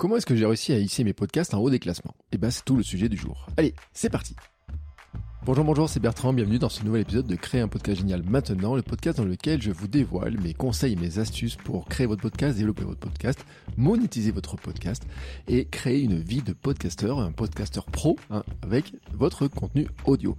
Comment 0.00 0.16
est-ce 0.16 0.24
que 0.24 0.34
j'ai 0.34 0.46
réussi 0.46 0.72
à 0.72 0.78
hisser 0.78 1.04
mes 1.04 1.12
podcasts 1.12 1.52
en 1.52 1.58
haut 1.58 1.68
des 1.68 1.78
classements? 1.78 2.14
Eh 2.32 2.38
ben 2.38 2.50
c'est 2.50 2.64
tout 2.64 2.74
le 2.74 2.82
sujet 2.82 3.10
du 3.10 3.18
jour. 3.18 3.46
Allez, 3.58 3.74
c'est 3.92 4.08
parti 4.08 4.34
Bonjour, 5.46 5.64
bonjour, 5.64 5.88
c'est 5.88 6.00
Bertrand, 6.00 6.34
bienvenue 6.34 6.58
dans 6.58 6.68
ce 6.68 6.84
nouvel 6.84 7.00
épisode 7.00 7.26
de 7.26 7.34
Créer 7.34 7.62
un 7.62 7.68
podcast 7.68 8.00
génial 8.00 8.22
maintenant, 8.22 8.76
le 8.76 8.82
podcast 8.82 9.16
dans 9.16 9.24
lequel 9.24 9.62
je 9.62 9.70
vous 9.70 9.88
dévoile 9.88 10.38
mes 10.38 10.52
conseils 10.52 10.92
et 10.92 10.96
mes 10.96 11.18
astuces 11.18 11.56
pour 11.56 11.86
créer 11.86 12.06
votre 12.06 12.20
podcast, 12.20 12.58
développer 12.58 12.84
votre 12.84 13.00
podcast, 13.00 13.46
monétiser 13.78 14.32
votre 14.32 14.56
podcast 14.56 15.06
et 15.48 15.64
créer 15.64 16.02
une 16.02 16.20
vie 16.20 16.42
de 16.42 16.52
podcasteur, 16.52 17.20
un 17.20 17.32
podcasteur 17.32 17.86
pro 17.86 18.18
hein, 18.28 18.42
avec 18.60 18.92
votre 19.14 19.48
contenu 19.48 19.86
audio. 20.04 20.36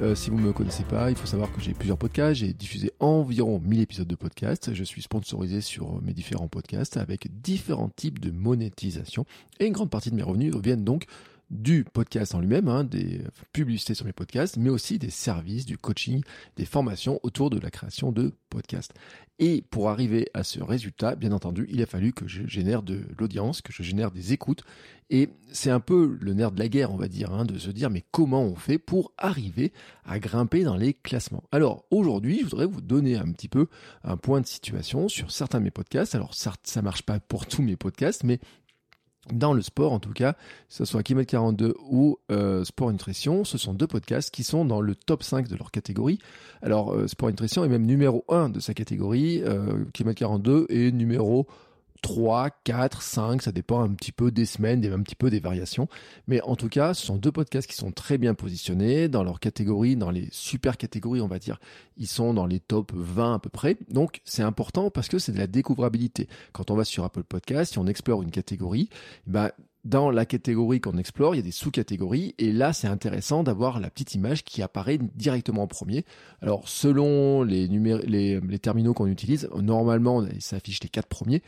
Euh, 0.00 0.14
si 0.14 0.30
vous 0.30 0.38
ne 0.38 0.46
me 0.46 0.54
connaissez 0.54 0.84
pas, 0.84 1.10
il 1.10 1.16
faut 1.16 1.26
savoir 1.26 1.52
que 1.52 1.60
j'ai 1.60 1.74
plusieurs 1.74 1.98
podcasts, 1.98 2.40
j'ai 2.40 2.54
diffusé 2.54 2.90
environ 3.00 3.60
1000 3.62 3.80
épisodes 3.80 4.08
de 4.08 4.16
podcast, 4.16 4.72
je 4.72 4.82
suis 4.82 5.02
sponsorisé 5.02 5.60
sur 5.60 6.00
mes 6.00 6.14
différents 6.14 6.48
podcasts 6.48 6.96
avec 6.96 7.28
différents 7.42 7.90
types 7.90 8.18
de 8.18 8.30
monétisation 8.30 9.26
et 9.60 9.66
une 9.66 9.74
grande 9.74 9.90
partie 9.90 10.10
de 10.10 10.16
mes 10.16 10.22
revenus 10.22 10.56
viennent 10.56 10.84
donc 10.84 11.04
du 11.50 11.84
podcast 11.84 12.34
en 12.34 12.40
lui-même, 12.40 12.68
hein, 12.68 12.84
des 12.84 13.22
publicités 13.52 13.94
sur 13.94 14.04
mes 14.04 14.12
podcasts, 14.12 14.56
mais 14.56 14.70
aussi 14.70 14.98
des 14.98 15.10
services, 15.10 15.66
du 15.66 15.78
coaching, 15.78 16.22
des 16.56 16.64
formations 16.64 17.20
autour 17.22 17.50
de 17.50 17.58
la 17.58 17.70
création 17.70 18.12
de 18.12 18.32
podcasts. 18.50 18.92
Et 19.38 19.62
pour 19.70 19.88
arriver 19.88 20.28
à 20.34 20.42
ce 20.42 20.60
résultat, 20.60 21.14
bien 21.14 21.32
entendu, 21.32 21.66
il 21.70 21.80
a 21.80 21.86
fallu 21.86 22.12
que 22.12 22.26
je 22.26 22.46
génère 22.46 22.82
de 22.82 23.02
l'audience, 23.18 23.62
que 23.62 23.72
je 23.72 23.82
génère 23.84 24.10
des 24.10 24.32
écoutes. 24.32 24.62
Et 25.10 25.30
c'est 25.52 25.70
un 25.70 25.80
peu 25.80 26.18
le 26.20 26.34
nerf 26.34 26.50
de 26.50 26.58
la 26.58 26.68
guerre, 26.68 26.92
on 26.92 26.96
va 26.96 27.08
dire, 27.08 27.32
hein, 27.32 27.44
de 27.44 27.56
se 27.56 27.70
dire 27.70 27.88
mais 27.88 28.04
comment 28.10 28.42
on 28.42 28.56
fait 28.56 28.78
pour 28.78 29.12
arriver 29.16 29.72
à 30.04 30.18
grimper 30.18 30.64
dans 30.64 30.76
les 30.76 30.92
classements? 30.92 31.44
Alors 31.52 31.84
aujourd'hui, 31.90 32.40
je 32.40 32.44
voudrais 32.44 32.66
vous 32.66 32.80
donner 32.80 33.16
un 33.16 33.30
petit 33.32 33.48
peu 33.48 33.68
un 34.02 34.16
point 34.16 34.40
de 34.40 34.46
situation 34.46 35.08
sur 35.08 35.30
certains 35.30 35.60
de 35.60 35.64
mes 35.64 35.70
podcasts. 35.70 36.14
Alors 36.14 36.34
certes, 36.34 36.62
ça 36.64 36.82
marche 36.82 37.02
pas 37.02 37.20
pour 37.20 37.46
tous 37.46 37.62
mes 37.62 37.76
podcasts, 37.76 38.24
mais 38.24 38.40
dans 39.32 39.52
le 39.52 39.62
sport 39.62 39.92
en 39.92 40.00
tout 40.00 40.12
cas, 40.12 40.32
que 40.32 40.38
ce 40.68 40.84
soit 40.84 41.02
Kilomètre 41.02 41.30
42 41.30 41.74
ou 41.90 42.18
euh, 42.30 42.64
Sport 42.64 42.92
Nutrition, 42.92 43.44
ce 43.44 43.58
sont 43.58 43.74
deux 43.74 43.86
podcasts 43.86 44.32
qui 44.32 44.44
sont 44.44 44.64
dans 44.64 44.80
le 44.80 44.94
top 44.94 45.22
5 45.22 45.48
de 45.48 45.56
leur 45.56 45.70
catégorie. 45.70 46.18
Alors 46.62 46.94
euh, 46.94 47.06
Sport 47.06 47.30
Nutrition 47.30 47.64
est 47.64 47.68
même 47.68 47.86
numéro 47.86 48.24
1 48.28 48.48
de 48.50 48.60
sa 48.60 48.74
catégorie, 48.74 49.42
euh, 49.44 49.84
Kilomètre 49.92 50.18
42 50.20 50.66
est 50.68 50.92
numéro 50.92 51.46
3, 52.02 52.50
4, 52.64 53.02
5, 53.02 53.42
ça 53.42 53.52
dépend 53.52 53.80
un 53.80 53.92
petit 53.94 54.12
peu 54.12 54.30
des 54.30 54.46
semaines, 54.46 54.84
un 54.86 55.02
petit 55.02 55.14
peu 55.14 55.30
des 55.30 55.40
variations. 55.40 55.88
Mais 56.26 56.40
en 56.42 56.56
tout 56.56 56.68
cas, 56.68 56.94
ce 56.94 57.06
sont 57.06 57.16
deux 57.16 57.32
podcasts 57.32 57.68
qui 57.68 57.76
sont 57.76 57.92
très 57.92 58.18
bien 58.18 58.34
positionnés 58.34 59.08
dans 59.08 59.24
leur 59.24 59.40
catégorie, 59.40 59.96
dans 59.96 60.10
les 60.10 60.28
super 60.30 60.76
catégories, 60.76 61.20
on 61.20 61.28
va 61.28 61.38
dire. 61.38 61.58
Ils 61.96 62.06
sont 62.06 62.34
dans 62.34 62.46
les 62.46 62.60
top 62.60 62.92
20 62.94 63.34
à 63.34 63.38
peu 63.38 63.50
près. 63.50 63.76
Donc, 63.90 64.20
c'est 64.24 64.42
important 64.42 64.90
parce 64.90 65.08
que 65.08 65.18
c'est 65.18 65.32
de 65.32 65.38
la 65.38 65.46
découvrabilité. 65.46 66.28
Quand 66.52 66.70
on 66.70 66.76
va 66.76 66.84
sur 66.84 67.04
Apple 67.04 67.24
Podcast, 67.24 67.72
si 67.72 67.78
on 67.78 67.86
explore 67.86 68.22
une 68.22 68.30
catégorie, 68.30 68.88
bah, 69.26 69.52
dans 69.84 70.10
la 70.10 70.26
catégorie 70.26 70.80
qu'on 70.80 70.98
explore, 70.98 71.34
il 71.34 71.38
y 71.38 71.40
a 71.40 71.44
des 71.44 71.50
sous-catégories, 71.50 72.34
et 72.38 72.52
là, 72.52 72.72
c'est 72.72 72.88
intéressant 72.88 73.42
d'avoir 73.42 73.80
la 73.80 73.90
petite 73.90 74.14
image 74.14 74.44
qui 74.44 74.60
apparaît 74.60 74.98
directement 74.98 75.62
en 75.62 75.66
premier. 75.66 76.04
Alors, 76.42 76.68
selon 76.68 77.42
les, 77.42 77.66
les, 77.68 78.40
les 78.40 78.58
terminaux 78.58 78.92
qu'on 78.92 79.06
utilise, 79.06 79.48
normalement, 79.56 80.24
ça 80.40 80.56
affiche 80.56 80.82
les 80.82 80.88
quatre 80.88 81.08
premiers, 81.08 81.42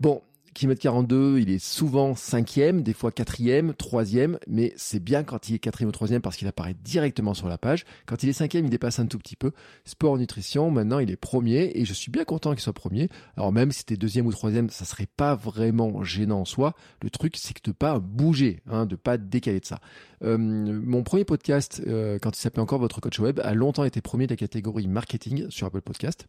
Bon, 0.00 0.22
kilomètre 0.54 0.80
42, 0.80 1.40
il 1.40 1.50
est 1.50 1.58
souvent 1.58 2.14
cinquième, 2.14 2.82
des 2.82 2.92
fois 2.92 3.10
quatrième, 3.10 3.74
troisième, 3.74 4.38
mais 4.46 4.72
c'est 4.76 5.02
bien 5.02 5.24
quand 5.24 5.48
il 5.48 5.56
est 5.56 5.58
quatrième 5.58 5.88
ou 5.88 5.92
troisième 5.92 6.22
parce 6.22 6.36
qu'il 6.36 6.46
apparaît 6.46 6.76
directement 6.84 7.34
sur 7.34 7.48
la 7.48 7.58
page. 7.58 7.84
Quand 8.06 8.22
il 8.22 8.28
est 8.28 8.32
cinquième, 8.32 8.64
il 8.64 8.70
dépasse 8.70 9.00
un 9.00 9.06
tout 9.06 9.18
petit 9.18 9.34
peu. 9.34 9.50
Sport 9.84 10.18
nutrition, 10.18 10.70
maintenant 10.70 11.00
il 11.00 11.10
est 11.10 11.16
premier 11.16 11.72
et 11.74 11.84
je 11.84 11.92
suis 11.92 12.12
bien 12.12 12.22
content 12.22 12.52
qu'il 12.52 12.60
soit 12.60 12.72
premier. 12.72 13.08
Alors 13.36 13.50
même 13.50 13.72
si 13.72 13.80
c'était 13.80 13.96
deuxième 13.96 14.26
ou 14.26 14.32
troisième, 14.32 14.70
ça 14.70 14.84
serait 14.84 15.08
pas 15.16 15.34
vraiment 15.34 16.04
gênant 16.04 16.42
en 16.42 16.44
soi. 16.44 16.74
Le 17.02 17.10
truc, 17.10 17.36
c'est 17.36 17.54
que 17.54 17.68
de 17.68 17.72
pas 17.72 17.98
bouger, 17.98 18.60
hein, 18.70 18.86
de 18.86 18.94
pas 18.94 19.18
décaler 19.18 19.58
de 19.58 19.66
ça. 19.66 19.80
Euh, 20.22 20.38
mon 20.38 21.02
premier 21.02 21.24
podcast, 21.24 21.82
euh, 21.88 22.20
quand 22.20 22.36
il 22.36 22.40
s'appelait 22.40 22.62
encore 22.62 22.78
Votre 22.78 23.00
Coach 23.00 23.18
Web, 23.18 23.40
a 23.42 23.52
longtemps 23.52 23.82
été 23.82 24.00
premier 24.00 24.28
de 24.28 24.32
la 24.32 24.36
catégorie 24.36 24.86
marketing 24.86 25.50
sur 25.50 25.66
Apple 25.66 25.82
Podcast. 25.82 26.28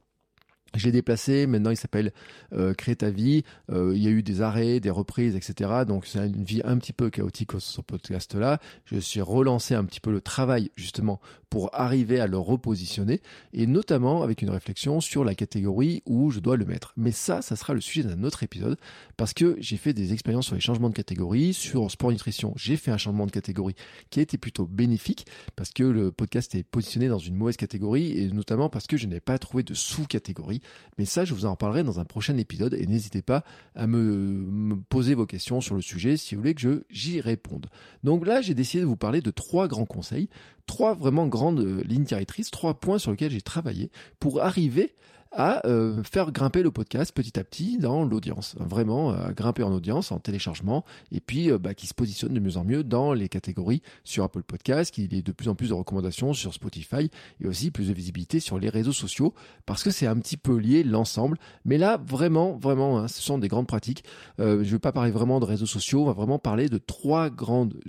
Je 0.75 0.85
l'ai 0.85 0.91
déplacé, 0.91 1.47
maintenant 1.47 1.71
il 1.71 1.77
s'appelle 1.77 2.13
euh, 2.53 2.73
ta 2.73 3.09
vie. 3.09 3.43
Euh, 3.71 3.93
il 3.95 4.03
y 4.03 4.07
a 4.07 4.11
eu 4.11 4.23
des 4.23 4.41
arrêts, 4.41 4.79
des 4.79 4.89
reprises, 4.89 5.35
etc. 5.35 5.83
Donc 5.87 6.05
c'est 6.05 6.19
une 6.19 6.43
vie 6.43 6.61
un 6.63 6.77
petit 6.77 6.93
peu 6.93 7.09
chaotique 7.09 7.51
sur 7.51 7.61
ce 7.61 7.81
podcast-là. 7.81 8.59
Je 8.85 8.97
suis 8.99 9.21
relancé 9.21 9.75
un 9.75 9.85
petit 9.85 9.99
peu 9.99 10.11
le 10.11 10.21
travail 10.21 10.71
justement 10.75 11.19
pour 11.49 11.69
arriver 11.73 12.19
à 12.19 12.27
le 12.27 12.37
repositionner 12.37 13.21
et 13.53 13.65
notamment 13.65 14.21
avec 14.21 14.41
une 14.41 14.49
réflexion 14.49 15.01
sur 15.01 15.23
la 15.23 15.33
catégorie 15.35 16.03
où 16.05 16.29
je 16.31 16.39
dois 16.39 16.57
le 16.57 16.65
mettre. 16.65 16.93
Mais 16.95 17.11
ça, 17.11 17.41
ça 17.41 17.55
sera 17.55 17.73
le 17.73 17.81
sujet 17.81 18.03
d'un 18.03 18.23
autre 18.23 18.43
épisode 18.43 18.77
parce 19.17 19.33
que 19.33 19.57
j'ai 19.59 19.77
fait 19.77 19.93
des 19.93 20.13
expériences 20.13 20.45
sur 20.45 20.55
les 20.55 20.61
changements 20.61 20.89
de 20.89 20.95
catégorie, 20.95 21.53
sur 21.53 21.89
sport 21.89 22.11
nutrition. 22.11 22.53
J'ai 22.55 22.77
fait 22.77 22.91
un 22.91 22.97
changement 22.97 23.25
de 23.25 23.31
catégorie 23.31 23.75
qui 24.09 24.19
a 24.19 24.23
été 24.23 24.37
plutôt 24.37 24.67
bénéfique 24.67 25.25
parce 25.55 25.71
que 25.71 25.83
le 25.83 26.11
podcast 26.11 26.53
est 26.55 26.63
positionné 26.63 27.07
dans 27.07 27.19
une 27.19 27.35
mauvaise 27.35 27.57
catégorie 27.57 28.19
et 28.19 28.31
notamment 28.31 28.69
parce 28.69 28.87
que 28.87 28.97
je 28.97 29.07
n'ai 29.07 29.19
pas 29.19 29.37
trouvé 29.39 29.63
de 29.63 29.73
sous-catégorie 29.73 30.58
mais 30.97 31.05
ça, 31.05 31.25
je 31.25 31.33
vous 31.33 31.45
en 31.45 31.55
parlerai 31.55 31.83
dans 31.83 31.99
un 31.99 32.05
prochain 32.05 32.37
épisode 32.37 32.73
et 32.73 32.85
n'hésitez 32.85 33.21
pas 33.21 33.43
à 33.75 33.87
me, 33.87 34.75
poser 34.89 35.15
vos 35.15 35.25
questions 35.25 35.61
sur 35.61 35.75
le 35.75 35.81
sujet 35.81 36.17
si 36.17 36.35
vous 36.35 36.41
voulez 36.41 36.55
que 36.55 36.85
j'y 36.89 37.21
réponde. 37.21 37.67
Donc 38.03 38.25
là, 38.25 38.41
j'ai 38.41 38.53
décidé 38.53 38.81
de 38.81 38.87
vous 38.87 38.97
parler 38.97 39.21
de 39.21 39.31
trois 39.31 39.67
grands 39.67 39.85
conseils, 39.85 40.29
trois 40.65 40.93
vraiment 40.93 41.27
grandes 41.27 41.59
euh, 41.59 41.81
lignes 41.85 42.03
directrices, 42.03 42.51
trois 42.51 42.79
points 42.79 42.99
sur 42.99 43.11
lesquels 43.11 43.31
j'ai 43.31 43.41
travaillé 43.41 43.91
pour 44.19 44.41
arriver 44.41 44.95
à 45.31 45.65
euh, 45.67 46.03
faire 46.03 46.31
grimper 46.31 46.63
le 46.63 46.71
podcast 46.71 47.11
petit 47.13 47.39
à 47.39 47.43
petit 47.43 47.77
dans 47.77 48.03
l'audience, 48.03 48.55
vraiment 48.59 49.11
à 49.11 49.31
grimper 49.31 49.63
en 49.63 49.71
audience, 49.71 50.11
en 50.11 50.19
téléchargement, 50.19 50.85
et 51.11 51.19
puis 51.19 51.51
euh, 51.51 51.59
bah, 51.59 51.73
qui 51.73 51.87
se 51.87 51.93
positionne 51.93 52.33
de 52.33 52.39
mieux 52.39 52.57
en 52.57 52.63
mieux 52.63 52.83
dans 52.83 53.13
les 53.13 53.29
catégories 53.29 53.81
sur 54.03 54.23
Apple 54.23 54.43
Podcast, 54.43 54.93
qu'il 54.93 55.13
y 55.13 55.17
ait 55.17 55.21
de 55.21 55.31
plus 55.31 55.47
en 55.47 55.55
plus 55.55 55.69
de 55.69 55.73
recommandations 55.73 56.33
sur 56.33 56.53
Spotify, 56.53 57.11
et 57.41 57.47
aussi 57.47 57.69
plus 57.71 57.89
de 57.89 57.93
visibilité 57.93 58.39
sur 58.39 58.59
les 58.59 58.69
réseaux 58.69 58.93
sociaux, 58.93 59.33
parce 59.65 59.83
que 59.83 59.91
c'est 59.91 60.07
un 60.07 60.17
petit 60.17 60.37
peu 60.37 60.57
lié 60.57 60.83
l'ensemble. 60.83 61.37
Mais 61.63 61.77
là, 61.77 62.01
vraiment, 62.03 62.57
vraiment, 62.57 62.97
hein, 62.97 63.07
ce 63.07 63.21
sont 63.21 63.37
des 63.37 63.47
grandes 63.47 63.67
pratiques. 63.67 64.03
Euh, 64.39 64.63
je 64.63 64.67
ne 64.67 64.71
vais 64.71 64.79
pas 64.79 64.91
parler 64.91 65.11
vraiment 65.11 65.39
de 65.39 65.45
réseaux 65.45 65.65
sociaux, 65.65 66.01
on 66.01 66.05
va 66.05 66.13
vraiment 66.13 66.39
parler 66.39 66.69
de 66.69 66.79
trois 66.79 67.29
grandes 67.29 67.79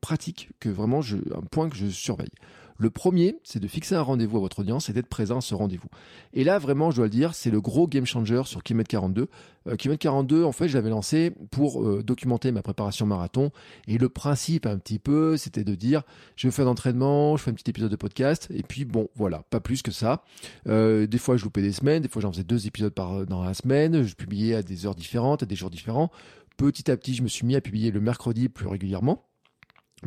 pratiques 0.00 0.50
que 0.60 0.68
vraiment, 0.68 1.00
je, 1.00 1.16
un 1.34 1.42
point 1.50 1.68
que 1.68 1.76
je 1.76 1.88
surveille. 1.88 2.30
Le 2.78 2.90
premier, 2.90 3.38
c'est 3.42 3.60
de 3.60 3.68
fixer 3.68 3.94
un 3.94 4.02
rendez-vous 4.02 4.36
à 4.36 4.40
votre 4.40 4.60
audience 4.60 4.90
et 4.90 4.92
d'être 4.92 5.08
présent 5.08 5.38
à 5.38 5.40
ce 5.40 5.54
rendez-vous. 5.54 5.88
Et 6.34 6.44
là, 6.44 6.58
vraiment, 6.58 6.90
je 6.90 6.96
dois 6.96 7.06
le 7.06 7.10
dire, 7.10 7.34
c'est 7.34 7.50
le 7.50 7.60
gros 7.60 7.86
game 7.86 8.04
changer 8.04 8.42
sur 8.44 8.62
Kilomètre 8.62 8.88
42. 8.88 9.28
Euh, 9.68 9.76
Kilomètre 9.76 10.02
42, 10.02 10.44
en 10.44 10.52
fait, 10.52 10.68
je 10.68 10.74
l'avais 10.74 10.90
lancé 10.90 11.32
pour 11.50 11.82
euh, 11.82 12.02
documenter 12.02 12.52
ma 12.52 12.62
préparation 12.62 13.06
marathon. 13.06 13.50
Et 13.88 13.98
le 13.98 14.08
principe, 14.08 14.66
un 14.66 14.78
petit 14.78 14.98
peu, 14.98 15.36
c'était 15.36 15.64
de 15.64 15.74
dire, 15.74 16.02
je 16.36 16.50
fais 16.50 16.62
un 16.62 16.66
entraînement, 16.66 17.36
je 17.36 17.44
fais 17.44 17.50
un 17.50 17.54
petit 17.54 17.70
épisode 17.70 17.90
de 17.90 17.96
podcast, 17.96 18.48
et 18.50 18.62
puis 18.62 18.84
bon, 18.84 19.08
voilà, 19.14 19.42
pas 19.50 19.60
plus 19.60 19.82
que 19.82 19.90
ça. 19.90 20.24
Euh, 20.68 21.06
des 21.06 21.18
fois, 21.18 21.36
je 21.36 21.44
loupais 21.44 21.62
des 21.62 21.72
semaines, 21.72 22.02
des 22.02 22.08
fois, 22.08 22.22
j'en 22.22 22.32
faisais 22.32 22.44
deux 22.44 22.66
épisodes 22.66 22.92
par 22.92 23.26
dans 23.26 23.42
la 23.42 23.54
semaine, 23.54 24.02
je 24.02 24.14
publiais 24.14 24.54
à 24.54 24.62
des 24.62 24.86
heures 24.86 24.94
différentes, 24.94 25.42
à 25.42 25.46
des 25.46 25.56
jours 25.56 25.70
différents. 25.70 26.10
Petit 26.56 26.90
à 26.90 26.96
petit, 26.96 27.14
je 27.14 27.22
me 27.22 27.28
suis 27.28 27.46
mis 27.46 27.54
à 27.54 27.60
publier 27.60 27.90
le 27.90 28.00
mercredi 28.00 28.48
plus 28.48 28.66
régulièrement. 28.66 29.26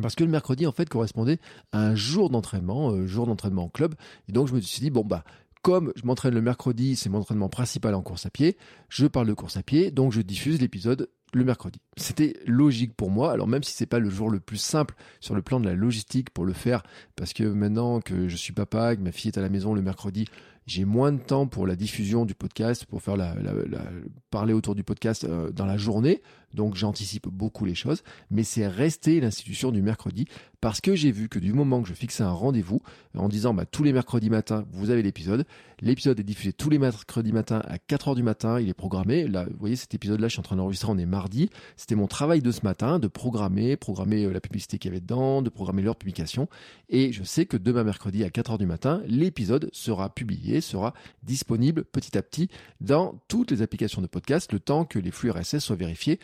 Parce 0.00 0.14
que 0.14 0.24
le 0.24 0.30
mercredi, 0.30 0.66
en 0.66 0.72
fait, 0.72 0.88
correspondait 0.88 1.38
à 1.72 1.86
un 1.86 1.94
jour 1.94 2.30
d'entraînement, 2.30 2.92
euh, 2.92 3.06
jour 3.06 3.26
d'entraînement 3.26 3.64
en 3.64 3.68
club. 3.68 3.94
Et 4.28 4.32
donc, 4.32 4.48
je 4.48 4.54
me 4.54 4.60
suis 4.60 4.80
dit, 4.80 4.90
bon, 4.90 5.04
bah, 5.04 5.24
comme 5.62 5.92
je 5.96 6.06
m'entraîne 6.06 6.34
le 6.34 6.42
mercredi, 6.42 6.96
c'est 6.96 7.08
mon 7.08 7.18
entraînement 7.18 7.48
principal 7.48 7.94
en 7.94 8.02
course 8.02 8.26
à 8.26 8.30
pied, 8.30 8.56
je 8.88 9.06
parle 9.06 9.26
de 9.26 9.34
course 9.34 9.56
à 9.56 9.62
pied, 9.62 9.90
donc 9.90 10.12
je 10.12 10.22
diffuse 10.22 10.60
l'épisode 10.60 11.10
le 11.32 11.44
mercredi. 11.44 11.80
C'était 11.96 12.36
logique 12.46 12.94
pour 12.96 13.10
moi, 13.10 13.30
alors 13.32 13.46
même 13.46 13.62
si 13.62 13.72
c'est 13.72 13.86
pas 13.86 13.98
le 13.98 14.10
jour 14.10 14.30
le 14.30 14.40
plus 14.40 14.56
simple 14.56 14.94
sur 15.20 15.34
le 15.34 15.42
plan 15.42 15.60
de 15.60 15.66
la 15.66 15.74
logistique 15.74 16.30
pour 16.30 16.44
le 16.44 16.52
faire, 16.52 16.82
parce 17.14 17.32
que 17.32 17.44
maintenant 17.44 18.00
que 18.00 18.28
je 18.28 18.36
suis 18.36 18.52
papa, 18.52 18.96
que 18.96 19.00
ma 19.00 19.12
fille 19.12 19.30
est 19.30 19.38
à 19.38 19.42
la 19.42 19.48
maison 19.48 19.74
le 19.74 19.82
mercredi, 19.82 20.26
j'ai 20.66 20.84
moins 20.84 21.12
de 21.12 21.18
temps 21.18 21.46
pour 21.46 21.66
la 21.66 21.76
diffusion 21.76 22.24
du 22.24 22.34
podcast, 22.34 22.84
pour 22.86 23.02
faire 23.02 23.16
la, 23.16 23.34
parler 24.30 24.52
autour 24.52 24.74
du 24.74 24.84
podcast 24.84 25.24
euh, 25.24 25.50
dans 25.50 25.66
la 25.66 25.76
journée. 25.76 26.22
Donc 26.54 26.74
j'anticipe 26.74 27.28
beaucoup 27.28 27.64
les 27.64 27.74
choses, 27.74 28.02
mais 28.30 28.44
c'est 28.44 28.66
resté 28.66 29.20
l'institution 29.20 29.70
du 29.70 29.82
mercredi 29.82 30.26
parce 30.60 30.80
que 30.80 30.94
j'ai 30.94 31.10
vu 31.10 31.28
que 31.28 31.38
du 31.38 31.52
moment 31.52 31.82
que 31.82 31.88
je 31.88 31.94
fixais 31.94 32.22
un 32.22 32.32
rendez-vous 32.32 32.80
en 33.16 33.28
disant 33.28 33.54
bah, 33.54 33.64
tous 33.64 33.82
les 33.82 33.92
mercredis 33.92 34.30
matins 34.30 34.64
vous 34.72 34.90
avez 34.90 35.02
l'épisode, 35.02 35.46
l'épisode 35.80 36.20
est 36.20 36.24
diffusé 36.24 36.52
tous 36.52 36.68
les 36.68 36.78
mercredis 36.78 37.32
matins 37.32 37.62
à 37.66 37.76
4h 37.76 38.14
du 38.14 38.22
matin, 38.22 38.60
il 38.60 38.68
est 38.68 38.74
programmé. 38.74 39.26
Là, 39.26 39.44
vous 39.44 39.56
voyez 39.58 39.76
cet 39.76 39.94
épisode 39.94 40.20
là, 40.20 40.28
je 40.28 40.32
suis 40.32 40.40
en 40.40 40.44
train 40.44 40.56
d'enregistrer, 40.56 40.90
on 40.90 40.98
est 40.98 41.06
mardi. 41.06 41.50
C'était 41.76 41.94
mon 41.94 42.06
travail 42.06 42.42
de 42.42 42.50
ce 42.50 42.60
matin 42.62 42.98
de 42.98 43.08
programmer, 43.08 43.76
programmer 43.76 44.24
euh, 44.24 44.32
la 44.32 44.40
publicité 44.40 44.78
qu'il 44.78 44.90
y 44.90 44.92
avait 44.92 45.00
dedans, 45.00 45.42
de 45.42 45.48
programmer 45.48 45.82
leur 45.82 45.96
publication 45.96 46.48
et 46.88 47.12
je 47.12 47.22
sais 47.22 47.46
que 47.46 47.56
demain 47.56 47.84
mercredi 47.84 48.24
à 48.24 48.28
4h 48.28 48.58
du 48.58 48.66
matin, 48.66 49.02
l'épisode 49.06 49.70
sera 49.72 50.12
publié 50.12 50.60
sera 50.60 50.94
disponible 51.22 51.84
petit 51.84 52.18
à 52.18 52.22
petit 52.22 52.48
dans 52.80 53.20
toutes 53.28 53.50
les 53.50 53.62
applications 53.62 54.02
de 54.02 54.06
podcast 54.06 54.52
le 54.52 54.60
temps 54.60 54.84
que 54.84 54.98
les 54.98 55.10
flux 55.10 55.30
RSS 55.30 55.58
soient 55.58 55.76
vérifiés 55.76 56.18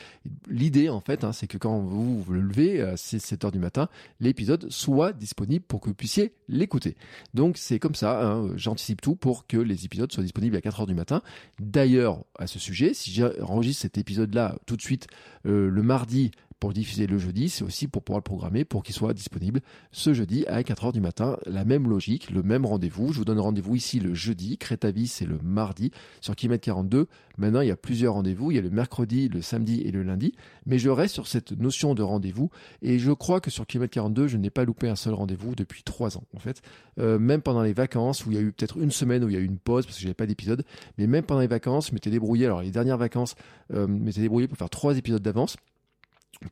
L'idée, 0.49 0.89
en 0.89 1.01
fait, 1.01 1.25
hein, 1.25 1.33
c'est 1.33 1.47
que 1.47 1.59
quand 1.59 1.79
vous 1.79 2.23
vous 2.23 2.33
levez 2.33 2.81
à 2.81 2.97
7 2.97 3.45
heures 3.45 3.53
du 3.53 3.59
matin, 3.59 3.89
l'épisode 4.21 4.71
soit 4.71 5.13
disponible 5.13 5.65
pour 5.65 5.81
que 5.81 5.89
vous 5.89 5.95
puissiez 5.95 6.35
l'écouter. 6.49 6.97
Donc 7.35 7.57
c'est 7.57 7.79
comme 7.79 7.95
ça, 7.95 8.27
hein, 8.27 8.51
j'anticipe 8.57 9.01
tout 9.01 9.17
pour 9.17 9.47
que 9.47 9.57
les 9.57 9.85
épisodes 9.85 10.11
soient 10.13 10.23
disponibles 10.23 10.57
à 10.57 10.61
4 10.61 10.81
heures 10.81 10.87
du 10.87 10.95
matin. 10.95 11.23
D'ailleurs, 11.61 12.25
à 12.39 12.47
ce 12.47 12.59
sujet, 12.59 12.95
si 12.95 13.13
j'enregistre 13.13 13.83
cet 13.83 13.99
épisode-là 13.99 14.59
tout 14.67 14.77
de 14.77 14.83
suite 14.83 15.07
euh, 15.47 15.69
le 15.71 15.83
mardi 15.83 16.31
pour 16.59 16.73
diffuser 16.73 17.07
le 17.07 17.19
jeudi, 17.19 17.51
c'est 17.51 17.65
aussi 17.65 17.87
pour 17.87 18.03
pouvoir 18.03 18.19
le 18.19 18.25
programmer 18.25 18.65
pour 18.65 18.83
qu'il 18.83 18.95
soit 18.95 19.13
disponible 19.13 19.61
ce 19.93 20.15
jeudi 20.15 20.47
à 20.47 20.63
4h 20.63 20.93
du 20.93 21.01
matin. 21.01 21.37
La 21.45 21.65
même 21.65 21.89
logique, 21.89 22.31
le 22.31 22.43
même 22.43 22.65
rendez-vous. 22.65 23.13
Je 23.13 23.19
vous 23.19 23.25
donne 23.25 23.39
rendez-vous 23.39 23.77
ici 23.77 24.01
le 24.01 24.15
jeudi. 24.15 24.57
Crétavie, 24.57 25.07
c'est 25.07 25.27
le 25.27 25.39
mardi 25.43 25.91
sur 26.21 26.35
Kilomètre 26.35 26.65
42. 26.65 27.09
Maintenant, 27.37 27.61
il 27.61 27.69
y 27.69 27.71
a 27.71 27.77
plusieurs 27.77 28.15
rendez-vous. 28.15 28.51
Il 28.51 28.55
y 28.55 28.59
a 28.59 28.63
le 28.63 28.71
mercredi, 28.71 29.29
le 29.29 29.43
samedi 29.43 29.83
et 29.83 29.91
le 29.91 30.03
lundi. 30.03 30.33
Mais 30.65 30.79
je 30.79 30.89
reste 30.89 31.13
sur 31.13 31.27
cette 31.27 31.53
notion 31.53 31.95
de 31.95 32.03
rendez-vous. 32.03 32.51
Et 32.81 32.99
je 32.99 33.13
crois 33.13 33.41
que 33.41 33.51
sur 33.51 33.67
Kilomètre 33.67 33.93
42, 33.93 34.27
je 34.27 34.39
n'ai 34.39 34.51
pas 34.51 34.65
loupé 34.65 34.89
un 34.89 34.97
seul 34.97 35.13
rendez-vous 35.13 35.55
depuis 35.55 35.83
trois 35.83 36.17
ans, 36.17 36.25
en 36.35 36.39
fait. 36.39 36.63
Euh, 36.99 37.19
même 37.19 37.43
pendant 37.43 37.63
les 37.63 37.75
vacances, 37.75 38.25
où 38.25 38.31
il 38.31 38.37
y 38.37 38.39
a 38.39 38.43
eu 38.43 38.53
peut-être 38.53 38.79
une 38.79 38.91
semaine 38.91 39.23
où 39.25 39.29
il 39.29 39.35
y 39.35 39.39
a 39.39 39.41
eu 39.41 39.45
une 39.45 39.59
pause 39.59 39.85
parce 39.85 39.97
que 39.97 40.03
j'avais 40.03 40.15
pas 40.15 40.27
d'épisode. 40.27 40.65
Mais 40.97 41.07
même 41.07 41.25
pendant 41.25 41.43
les 41.43 41.47
vacances, 41.47 41.89
je 41.89 41.93
m'étais 41.93 42.11
débrouillé. 42.11 42.47
Alors, 42.47 42.63
les 42.63 42.71
dernières 42.71 42.99
vacances, 42.99 43.35
euh, 43.75 43.87
je 43.87 43.93
m'étais 43.93 44.23
débrouillé 44.23 44.49
pour 44.49 44.57
faire 44.57 44.71
trois 44.71 44.97
épisodes 44.97 45.23
d'avance 45.23 45.57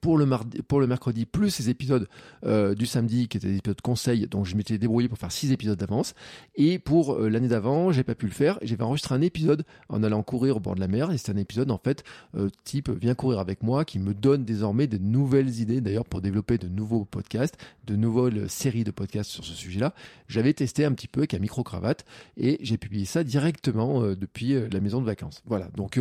pour 0.01 0.19
le, 0.19 0.27
mardi, 0.27 0.63
pour 0.63 0.81
le 0.81 0.87
mercredi, 0.87 1.27
plus 1.27 1.51
ces 1.51 1.71
épisodes 1.71 2.09
euh, 2.45 2.75
du 2.75 2.87
samedi 2.87 3.29
qui 3.29 3.37
étaient 3.37 3.49
des 3.49 3.59
épisodes 3.59 3.81
conseils, 3.81 4.27
donc 4.27 4.47
je 4.47 4.57
m'étais 4.57 4.79
débrouillé 4.79 5.09
pour 5.09 5.19
faire 5.19 5.33
six 5.33 5.53
épisodes 5.53 5.79
d'avance. 5.79 6.15
Et 6.57 6.79
pour 6.79 7.15
euh, 7.15 7.29
l'année 7.29 7.49
d'avant, 7.49 7.93
j'ai 7.93 8.05
pas 8.05 8.15
pu 8.15 8.27
le 8.27 8.33
faire. 8.33 8.59
J'avais 8.63 8.83
enregistré 8.83 9.15
un 9.15 9.21
épisode 9.21 9.65
en 9.89 10.03
allant 10.03 10.23
courir 10.23 10.57
au 10.57 10.61
bord 10.61 10.75
de 10.75 10.81
la 10.81 10.89
mer. 10.89 11.11
Et 11.11 11.19
c'est 11.19 11.33
un 11.33 11.37
épisode 11.37 11.71
en 11.71 11.79
fait 11.79 12.05
euh, 12.37 12.49
type 12.65 12.91
viens 12.91 13.15
courir 13.15 13.39
avec 13.39 13.63
moi, 13.63 13.85
qui 13.85 13.99
me 13.99 14.15
donne 14.15 14.45
désormais 14.45 14.87
de 14.87 14.99
nouvelles 14.99 15.61
idées 15.61 15.81
d'ailleurs 15.81 16.07
pour 16.07 16.21
développer 16.21 16.59
de 16.59 16.69
nouveaux 16.69 17.05
podcasts, 17.05 17.57
de 17.87 17.97
nouvelles 17.97 18.49
séries 18.49 18.85
de 18.85 18.91
podcasts 18.91 19.31
sur 19.31 19.45
ce 19.45 19.55
sujet-là. 19.55 19.95
J'avais 20.29 20.53
testé 20.55 20.85
un 20.85 20.93
petit 20.93 21.09
peu 21.09 21.21
avec 21.21 21.35
un 21.35 21.39
micro 21.39 21.63
cravate 21.63 22.05
et 22.37 22.59
j'ai 22.63 22.79
publié 22.79 23.05
ça 23.05 23.25
directement 23.25 24.03
depuis 24.03 24.55
la 24.71 24.81
maison 24.81 25.01
de 25.01 25.07
vacances. 25.07 25.43
Voilà. 25.47 25.69
Donc 25.77 25.99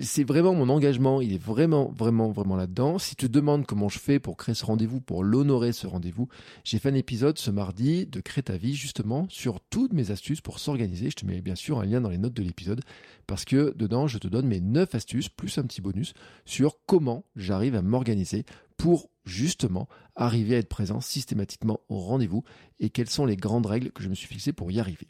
c'est 0.00 0.22
vraiment 0.24 0.54
mon 0.54 0.68
engagement, 0.68 1.20
il 1.20 1.32
est 1.32 1.42
vraiment, 1.42 1.92
vraiment, 1.96 2.30
vraiment 2.30 2.54
là-dedans. 2.54 2.98
Si 2.98 3.16
tu 3.16 3.26
te 3.26 3.32
demandes 3.32 3.66
comment 3.66 3.88
je 3.88 3.98
fais 3.98 4.20
pour 4.20 4.36
créer 4.36 4.54
ce 4.54 4.64
rendez-vous, 4.64 5.00
pour 5.00 5.24
l'honorer 5.24 5.72
ce 5.72 5.88
rendez-vous, 5.88 6.28
j'ai 6.62 6.78
fait 6.78 6.90
un 6.90 6.94
épisode 6.94 7.38
ce 7.38 7.50
mardi 7.50 8.06
de 8.06 8.20
Crée 8.20 8.44
ta 8.44 8.56
vie, 8.56 8.74
justement, 8.74 9.26
sur 9.28 9.60
toutes 9.60 9.92
mes 9.92 10.12
astuces 10.12 10.40
pour 10.40 10.60
s'organiser. 10.60 11.10
Je 11.10 11.16
te 11.16 11.26
mets 11.26 11.40
bien 11.40 11.56
sûr 11.56 11.80
un 11.80 11.86
lien 11.86 12.00
dans 12.00 12.10
les 12.10 12.18
notes 12.18 12.34
de 12.34 12.42
l'épisode, 12.42 12.82
parce 13.26 13.44
que 13.44 13.74
dedans, 13.76 14.06
je 14.06 14.18
te 14.18 14.28
donne 14.28 14.46
mes 14.46 14.60
9 14.60 14.94
astuces, 14.94 15.28
plus 15.28 15.58
un 15.58 15.62
petit 15.62 15.80
bonus, 15.80 16.14
sur 16.44 16.78
comment 16.86 17.24
j'arrive 17.34 17.74
à 17.74 17.82
m'organiser 17.82 18.44
pour 18.76 19.10
justement 19.24 19.88
arriver 20.14 20.54
à 20.54 20.58
être 20.58 20.68
présent 20.68 21.00
systématiquement 21.00 21.80
au 21.88 21.98
rendez-vous 21.98 22.44
et 22.78 22.90
quelles 22.90 23.10
sont 23.10 23.26
les 23.26 23.36
grandes 23.36 23.66
règles 23.66 23.90
que 23.90 24.02
je 24.02 24.08
me 24.08 24.14
suis 24.14 24.28
fixées 24.28 24.52
pour 24.52 24.70
y 24.70 24.78
arriver. 24.78 25.08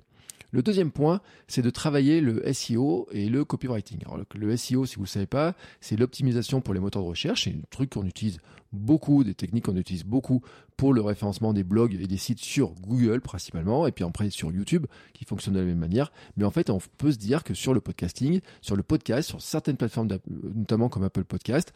Le 0.54 0.62
deuxième 0.62 0.92
point, 0.92 1.20
c'est 1.48 1.62
de 1.62 1.70
travailler 1.70 2.20
le 2.20 2.40
SEO 2.52 3.08
et 3.10 3.28
le 3.28 3.44
copywriting. 3.44 3.98
Alors, 4.06 4.20
le 4.36 4.56
SEO, 4.56 4.86
si 4.86 4.94
vous 4.94 5.02
ne 5.02 5.08
savez 5.08 5.26
pas, 5.26 5.56
c'est 5.80 5.96
l'optimisation 5.96 6.60
pour 6.60 6.74
les 6.74 6.78
moteurs 6.78 7.02
de 7.02 7.08
recherche. 7.08 7.42
C'est 7.42 7.50
un 7.50 7.62
truc 7.70 7.90
qu'on 7.90 8.06
utilise 8.06 8.38
beaucoup, 8.72 9.24
des 9.24 9.34
techniques 9.34 9.64
qu'on 9.64 9.74
utilise 9.76 10.04
beaucoup 10.04 10.42
pour 10.76 10.94
le 10.94 11.00
référencement 11.00 11.52
des 11.52 11.64
blogs 11.64 11.94
et 12.00 12.06
des 12.06 12.16
sites 12.18 12.38
sur 12.38 12.70
Google 12.74 13.20
principalement, 13.20 13.88
et 13.88 13.90
puis 13.90 14.04
après 14.04 14.30
sur 14.30 14.52
YouTube, 14.52 14.86
qui 15.12 15.24
fonctionne 15.24 15.54
de 15.54 15.58
la 15.58 15.64
même 15.64 15.78
manière. 15.78 16.12
Mais 16.36 16.44
en 16.44 16.52
fait, 16.52 16.70
on 16.70 16.78
peut 16.98 17.10
se 17.10 17.18
dire 17.18 17.42
que 17.42 17.52
sur 17.52 17.74
le 17.74 17.80
podcasting, 17.80 18.40
sur 18.60 18.76
le 18.76 18.84
podcast, 18.84 19.30
sur 19.30 19.42
certaines 19.42 19.76
plateformes, 19.76 20.06
notamment 20.54 20.88
comme 20.88 21.02
Apple 21.02 21.24
Podcast, 21.24 21.72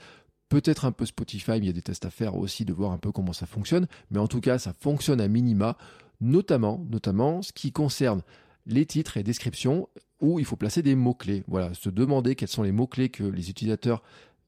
peut-être 0.48 0.84
un 0.84 0.92
peu 0.92 1.04
Spotify, 1.04 1.50
mais 1.50 1.58
il 1.58 1.66
y 1.66 1.70
a 1.70 1.72
des 1.72 1.82
tests 1.82 2.04
à 2.04 2.10
faire 2.10 2.36
aussi 2.36 2.64
de 2.64 2.72
voir 2.72 2.92
un 2.92 2.98
peu 2.98 3.10
comment 3.10 3.32
ça 3.32 3.46
fonctionne. 3.46 3.88
Mais 4.12 4.20
en 4.20 4.28
tout 4.28 4.40
cas, 4.40 4.60
ça 4.60 4.72
fonctionne 4.72 5.20
à 5.20 5.26
minima, 5.26 5.76
notamment, 6.20 6.86
notamment 6.88 7.42
ce 7.42 7.52
qui 7.52 7.72
concerne 7.72 8.22
les 8.68 8.86
titres 8.86 9.16
et 9.16 9.24
descriptions 9.24 9.88
où 10.20 10.38
il 10.38 10.44
faut 10.44 10.56
placer 10.56 10.82
des 10.82 10.94
mots-clés. 10.94 11.42
Voilà, 11.48 11.74
se 11.74 11.90
demander 11.90 12.34
quels 12.34 12.48
sont 12.48 12.62
les 12.62 12.72
mots-clés 12.72 13.08
que 13.08 13.24
les 13.24 13.50
utilisateurs 13.50 14.02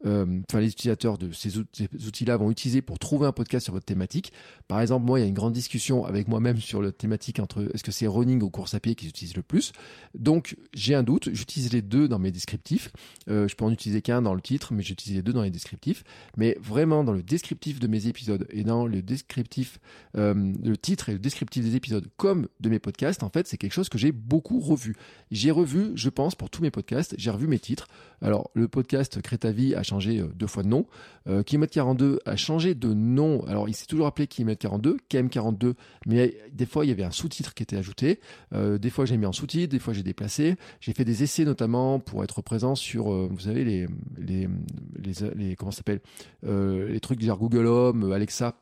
enfin 0.04 0.60
les 0.60 0.68
utilisateurs 0.68 1.18
de 1.18 1.30
ces, 1.32 1.58
outils-là 1.58 2.36
vont 2.36 2.50
utiliser 2.50 2.82
pour 2.82 2.98
trouver 2.98 3.26
un 3.26 3.32
podcast 3.32 3.64
sur 3.64 3.74
votre 3.74 3.84
thématique. 3.84 4.32
Par 4.68 4.80
exemple, 4.80 5.06
moi, 5.06 5.18
il 5.18 5.22
y 5.22 5.24
a 5.24 5.28
une 5.28 5.34
grande 5.34 5.52
discussion 5.52 6.04
avec 6.04 6.28
moi-même 6.28 6.58
sur 6.58 6.80
la 6.80 6.92
thématique 6.92 7.38
entre 7.38 7.68
est-ce 7.74 7.84
que 7.84 7.92
c'est 7.92 8.06
running 8.06 8.42
ou 8.42 8.50
course 8.50 8.74
à 8.74 8.80
pied 8.80 8.94
qui 8.94 9.06
s'utilise 9.06 9.36
le 9.36 9.42
plus. 9.42 9.72
Donc, 10.14 10.56
j'ai 10.74 10.94
un 10.94 11.02
doute. 11.02 11.28
J'utilise 11.32 11.72
les 11.72 11.82
deux 11.82 12.08
dans 12.08 12.18
mes 12.18 12.30
descriptifs. 12.30 12.90
Euh, 13.28 13.48
je 13.48 13.56
peux 13.56 13.64
en 13.64 13.70
utiliser 13.70 14.02
qu'un 14.02 14.22
dans 14.22 14.34
le 14.34 14.40
titre, 14.40 14.72
mais 14.72 14.82
j'utilise 14.82 15.16
les 15.16 15.22
deux 15.22 15.32
dans 15.32 15.42
les 15.42 15.50
descriptifs. 15.50 16.04
Mais 16.36 16.56
vraiment, 16.60 17.04
dans 17.04 17.12
le 17.12 17.22
descriptif 17.22 17.80
de 17.80 17.86
mes 17.86 18.06
épisodes 18.06 18.46
et 18.50 18.64
dans 18.64 18.86
le 18.86 19.02
descriptif, 19.02 19.78
euh, 20.16 20.52
le 20.62 20.76
titre 20.76 21.10
et 21.10 21.12
le 21.12 21.18
descriptif 21.18 21.64
des 21.64 21.76
épisodes 21.76 22.08
comme 22.16 22.48
de 22.60 22.68
mes 22.68 22.78
podcasts, 22.78 23.22
en 23.22 23.28
fait, 23.28 23.46
c'est 23.46 23.58
quelque 23.58 23.72
chose 23.72 23.88
que 23.88 23.98
j'ai 23.98 24.12
beaucoup 24.12 24.60
revu. 24.60 24.96
J'ai 25.30 25.50
revu, 25.50 25.92
je 25.94 26.08
pense, 26.08 26.34
pour 26.34 26.50
tous 26.50 26.62
mes 26.62 26.70
podcasts, 26.70 27.14
j'ai 27.18 27.30
revu 27.30 27.46
mes 27.46 27.58
titres. 27.58 27.86
Alors, 28.22 28.50
le 28.54 28.68
podcast 28.68 29.20
Crée 29.22 29.38
ta 29.38 29.50
changé 29.90 30.20
euh, 30.20 30.28
deux 30.34 30.46
fois 30.46 30.62
de 30.62 30.68
nom. 30.68 30.86
Euh, 31.28 31.42
Kilomètre 31.42 31.72
42 31.72 32.20
a 32.24 32.36
changé 32.36 32.74
de 32.74 32.94
nom. 32.94 33.44
Alors, 33.46 33.68
il 33.68 33.74
s'est 33.74 33.86
toujours 33.86 34.06
appelé 34.06 34.26
Kilomètre 34.26 34.60
42, 34.60 34.96
KM42, 35.10 35.74
mais 36.06 36.36
des 36.52 36.66
fois, 36.66 36.84
il 36.84 36.88
y 36.88 36.92
avait 36.92 37.04
un 37.04 37.10
sous-titre 37.10 37.54
qui 37.54 37.62
était 37.62 37.76
ajouté. 37.76 38.20
Euh, 38.54 38.78
des 38.78 38.90
fois, 38.90 39.04
j'ai 39.04 39.16
mis 39.16 39.26
en 39.26 39.32
sous-titre, 39.32 39.70
des 39.70 39.78
fois, 39.78 39.92
j'ai 39.92 40.02
déplacé. 40.02 40.56
J'ai 40.80 40.92
fait 40.92 41.04
des 41.04 41.22
essais, 41.22 41.44
notamment, 41.44 41.98
pour 41.98 42.24
être 42.24 42.40
présent 42.42 42.74
sur, 42.74 43.10
vous 43.10 43.40
savez, 43.40 43.64
les, 43.64 43.86
les, 44.16 44.48
les, 44.96 45.12
les 45.34 45.56
comment 45.56 45.70
s'appelle, 45.70 46.00
les 46.42 47.00
trucs 47.00 47.20
genre 47.22 47.38
Google 47.38 47.66
Home, 47.66 48.12
Alexa 48.12 48.54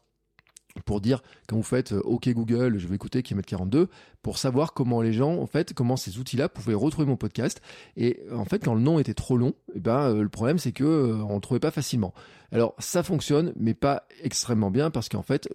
pour 0.84 1.00
dire 1.00 1.22
quand 1.48 1.56
vous 1.56 1.62
faites 1.62 1.92
euh, 1.92 2.00
OK 2.00 2.28
Google, 2.28 2.78
je 2.78 2.86
vais 2.86 2.94
écouter 2.94 3.22
kilomètre 3.22 3.48
42 3.48 3.88
pour 4.22 4.38
savoir 4.38 4.72
comment 4.72 5.00
les 5.02 5.12
gens 5.12 5.36
en 5.36 5.46
fait 5.46 5.74
comment 5.74 5.96
ces 5.96 6.18
outils-là 6.18 6.48
pouvaient 6.48 6.74
retrouver 6.74 7.06
mon 7.06 7.16
podcast. 7.16 7.60
Et 7.96 8.20
en 8.32 8.44
fait 8.44 8.64
quand 8.64 8.74
le 8.74 8.80
nom 8.80 8.98
était 8.98 9.14
trop 9.14 9.36
long, 9.36 9.54
eh 9.74 9.80
ben 9.80 10.10
euh, 10.10 10.22
le 10.22 10.28
problème 10.28 10.58
c'est 10.58 10.72
que 10.72 10.84
euh, 10.84 11.22
on 11.28 11.36
le 11.36 11.40
trouvait 11.40 11.60
pas 11.60 11.70
facilement. 11.70 12.14
Alors 12.50 12.74
ça 12.78 13.02
fonctionne 13.02 13.52
mais 13.56 13.74
pas 13.74 14.06
extrêmement 14.22 14.70
bien 14.70 14.90
parce 14.90 15.08
qu'en 15.10 15.22
fait 15.22 15.48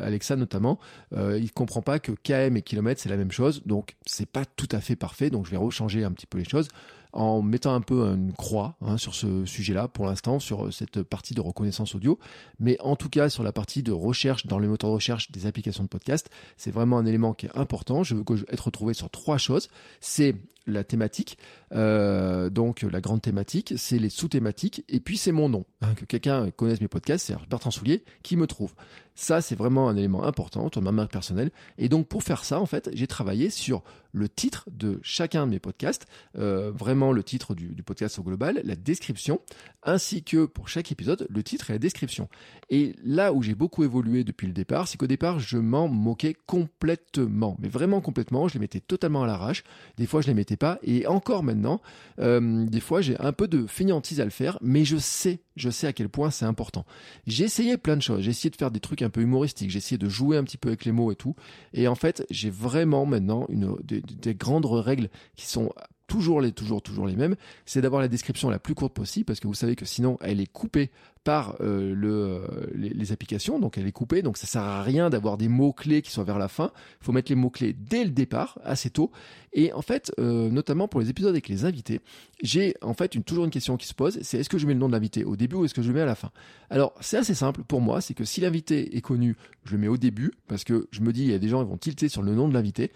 Alexa 0.00 0.34
notamment 0.34 0.80
il 1.12 1.52
comprend 1.52 1.80
pas 1.80 2.00
que 2.00 2.10
km 2.10 2.56
et 2.56 2.62
kilomètre 2.62 3.00
c'est 3.00 3.08
la 3.08 3.16
même 3.16 3.30
chose. 3.30 3.62
Donc 3.66 3.94
c'est 4.04 4.26
pas 4.26 4.44
tout 4.44 4.68
à 4.72 4.80
fait 4.80 4.96
parfait. 4.96 5.30
Donc 5.30 5.46
je 5.46 5.52
vais 5.52 5.56
rechanger 5.56 6.02
un 6.02 6.10
petit 6.10 6.26
peu 6.26 6.38
les 6.38 6.44
choses 6.44 6.68
en 7.12 7.42
mettant 7.42 7.74
un 7.74 7.80
peu 7.80 8.06
une 8.14 8.32
croix 8.32 8.76
hein, 8.80 8.96
sur 8.96 9.14
ce 9.14 9.44
sujet-là 9.44 9.88
pour 9.88 10.06
l'instant, 10.06 10.40
sur 10.40 10.72
cette 10.72 11.02
partie 11.02 11.34
de 11.34 11.40
reconnaissance 11.40 11.94
audio. 11.94 12.18
Mais 12.58 12.76
en 12.80 12.96
tout 12.96 13.08
cas, 13.08 13.28
sur 13.28 13.42
la 13.42 13.52
partie 13.52 13.82
de 13.82 13.92
recherche 13.92 14.46
dans 14.46 14.58
les 14.58 14.68
moteurs 14.68 14.90
de 14.90 14.94
recherche 14.94 15.30
des 15.30 15.46
applications 15.46 15.84
de 15.84 15.88
podcast, 15.88 16.30
c'est 16.56 16.70
vraiment 16.70 16.98
un 16.98 17.06
élément 17.06 17.34
qui 17.34 17.46
est 17.46 17.56
important. 17.56 18.02
Je 18.02 18.14
veux 18.14 18.24
être 18.48 18.64
retrouvé 18.66 18.94
sur 18.94 19.10
trois 19.10 19.38
choses. 19.38 19.68
C'est 20.00 20.36
la 20.66 20.84
thématique, 20.84 21.38
euh, 21.72 22.50
donc 22.50 22.82
la 22.82 23.00
grande 23.00 23.22
thématique, 23.22 23.74
c'est 23.76 23.98
les 23.98 24.10
sous-thématiques, 24.10 24.84
et 24.88 25.00
puis 25.00 25.16
c'est 25.16 25.32
mon 25.32 25.48
nom. 25.48 25.64
Hein, 25.80 25.94
que 25.94 26.04
quelqu'un 26.04 26.50
connaisse 26.50 26.80
mes 26.80 26.88
podcasts, 26.88 27.26
c'est 27.26 27.36
Bertrand 27.48 27.70
Soulier 27.70 28.04
qui 28.22 28.36
me 28.36 28.46
trouve. 28.46 28.74
Ça, 29.14 29.42
c'est 29.42 29.54
vraiment 29.54 29.88
un 29.88 29.96
élément 29.96 30.24
important 30.24 30.70
de 30.72 30.80
ma 30.80 30.90
marque 30.90 31.12
personnelle. 31.12 31.50
Et 31.76 31.88
donc 31.88 32.08
pour 32.08 32.22
faire 32.22 32.44
ça, 32.44 32.60
en 32.60 32.66
fait, 32.66 32.88
j'ai 32.94 33.06
travaillé 33.06 33.50
sur 33.50 33.82
le 34.12 34.28
titre 34.28 34.68
de 34.70 35.00
chacun 35.02 35.46
de 35.46 35.52
mes 35.52 35.58
podcasts, 35.58 36.06
euh, 36.38 36.70
vraiment 36.70 37.12
le 37.12 37.22
titre 37.22 37.54
du, 37.54 37.68
du, 37.68 37.82
podcast 37.82 38.18
au 38.18 38.22
global, 38.22 38.60
la 38.64 38.76
description, 38.76 39.40
ainsi 39.82 40.22
que 40.22 40.44
pour 40.46 40.68
chaque 40.68 40.92
épisode, 40.92 41.26
le 41.30 41.42
titre 41.42 41.70
et 41.70 41.74
la 41.74 41.78
description. 41.78 42.28
Et 42.70 42.94
là 43.04 43.32
où 43.32 43.42
j'ai 43.42 43.54
beaucoup 43.54 43.84
évolué 43.84 44.24
depuis 44.24 44.46
le 44.46 44.52
départ, 44.52 44.88
c'est 44.88 44.98
qu'au 44.98 45.06
départ, 45.06 45.40
je 45.40 45.58
m'en 45.58 45.88
moquais 45.88 46.36
complètement, 46.46 47.56
mais 47.58 47.68
vraiment 47.68 48.00
complètement. 48.00 48.48
Je 48.48 48.54
les 48.54 48.60
mettais 48.60 48.80
totalement 48.80 49.24
à 49.24 49.26
l'arrache. 49.26 49.64
Des 49.96 50.06
fois, 50.06 50.20
je 50.20 50.26
les 50.26 50.34
mettais 50.34 50.51
pas. 50.56 50.78
Et 50.82 51.06
encore 51.06 51.42
maintenant, 51.42 51.80
euh, 52.18 52.64
des 52.66 52.80
fois, 52.80 53.00
j'ai 53.00 53.18
un 53.18 53.32
peu 53.32 53.48
de 53.48 53.66
fainéantise 53.66 54.20
à 54.20 54.24
le 54.24 54.30
faire, 54.30 54.58
mais 54.60 54.84
je 54.84 54.96
sais, 54.96 55.40
je 55.56 55.70
sais 55.70 55.86
à 55.86 55.92
quel 55.92 56.08
point 56.08 56.30
c'est 56.30 56.44
important. 56.44 56.84
J'ai 57.26 57.44
essayé 57.44 57.76
plein 57.76 57.96
de 57.96 58.02
choses. 58.02 58.22
J'ai 58.22 58.30
essayé 58.30 58.50
de 58.50 58.56
faire 58.56 58.70
des 58.70 58.80
trucs 58.80 59.02
un 59.02 59.10
peu 59.10 59.20
humoristiques. 59.20 59.70
J'ai 59.70 59.78
essayé 59.78 59.98
de 59.98 60.08
jouer 60.08 60.36
un 60.36 60.44
petit 60.44 60.58
peu 60.58 60.68
avec 60.68 60.84
les 60.84 60.92
mots 60.92 61.12
et 61.12 61.16
tout. 61.16 61.34
Et 61.72 61.88
en 61.88 61.94
fait, 61.94 62.26
j'ai 62.30 62.50
vraiment 62.50 63.06
maintenant 63.06 63.46
une, 63.48 63.76
des 63.82 64.34
grandes 64.34 64.66
règles 64.66 65.08
qui 65.36 65.46
sont 65.46 65.72
toujours 66.12 66.42
les, 66.42 66.52
toujours, 66.52 66.82
toujours 66.82 67.06
les 67.06 67.16
mêmes, 67.16 67.36
c'est 67.64 67.80
d'avoir 67.80 68.02
la 68.02 68.08
description 68.08 68.50
la 68.50 68.58
plus 68.58 68.74
courte 68.74 68.92
possible 68.92 69.24
parce 69.24 69.40
que 69.40 69.46
vous 69.46 69.54
savez 69.54 69.76
que 69.76 69.86
sinon 69.86 70.18
elle 70.20 70.42
est 70.42 70.52
coupée 70.52 70.90
par 71.24 71.56
euh, 71.60 71.94
euh, 72.04 72.46
les, 72.74 73.12
applications, 73.12 73.58
donc 73.58 73.78
elle 73.78 73.86
est 73.86 73.92
coupée, 73.92 74.20
donc 74.20 74.36
ça 74.36 74.46
sert 74.46 74.62
à 74.62 74.82
rien 74.82 75.08
d'avoir 75.08 75.38
des 75.38 75.48
mots 75.48 75.72
clés 75.72 76.02
qui 76.02 76.10
soient 76.10 76.24
vers 76.24 76.38
la 76.38 76.48
fin. 76.48 76.70
Il 77.00 77.04
faut 77.04 77.12
mettre 77.12 77.30
les 77.30 77.36
mots 77.36 77.48
clés 77.48 77.72
dès 77.72 78.04
le 78.04 78.10
départ, 78.10 78.58
assez 78.62 78.90
tôt. 78.90 79.10
Et 79.54 79.72
en 79.72 79.80
fait, 79.80 80.12
euh, 80.18 80.50
notamment 80.50 80.86
pour 80.86 81.00
les 81.00 81.08
épisodes 81.08 81.30
avec 81.30 81.48
les 81.48 81.64
invités, 81.64 82.00
j'ai 82.42 82.74
en 82.82 82.92
fait 82.92 83.08
toujours 83.24 83.44
une 83.44 83.50
question 83.50 83.78
qui 83.78 83.86
se 83.86 83.94
pose, 83.94 84.18
c'est 84.20 84.38
est-ce 84.38 84.50
que 84.50 84.58
je 84.58 84.66
mets 84.66 84.74
le 84.74 84.80
nom 84.80 84.88
de 84.88 84.92
l'invité 84.92 85.24
au 85.24 85.36
début 85.36 85.56
ou 85.56 85.64
est-ce 85.64 85.74
que 85.74 85.82
je 85.82 85.88
le 85.88 85.94
mets 85.94 86.00
à 86.00 86.06
la 86.06 86.16
fin? 86.16 86.30
Alors 86.68 86.92
c'est 87.00 87.16
assez 87.16 87.34
simple 87.34 87.62
pour 87.62 87.80
moi, 87.80 88.02
c'est 88.02 88.14
que 88.14 88.24
si 88.24 88.40
l'invité 88.42 88.96
est 88.96 89.00
connu, 89.00 89.36
je 89.64 89.72
le 89.72 89.78
mets 89.78 89.88
au 89.88 89.96
début 89.96 90.32
parce 90.48 90.64
que 90.64 90.88
je 90.90 91.00
me 91.00 91.12
dis 91.12 91.22
il 91.22 91.30
y 91.30 91.34
a 91.34 91.38
des 91.38 91.48
gens 91.48 91.62
qui 91.64 91.70
vont 91.70 91.78
tilter 91.78 92.08
sur 92.08 92.22
le 92.22 92.34
nom 92.34 92.48
de 92.48 92.54
l'invité. 92.54 92.92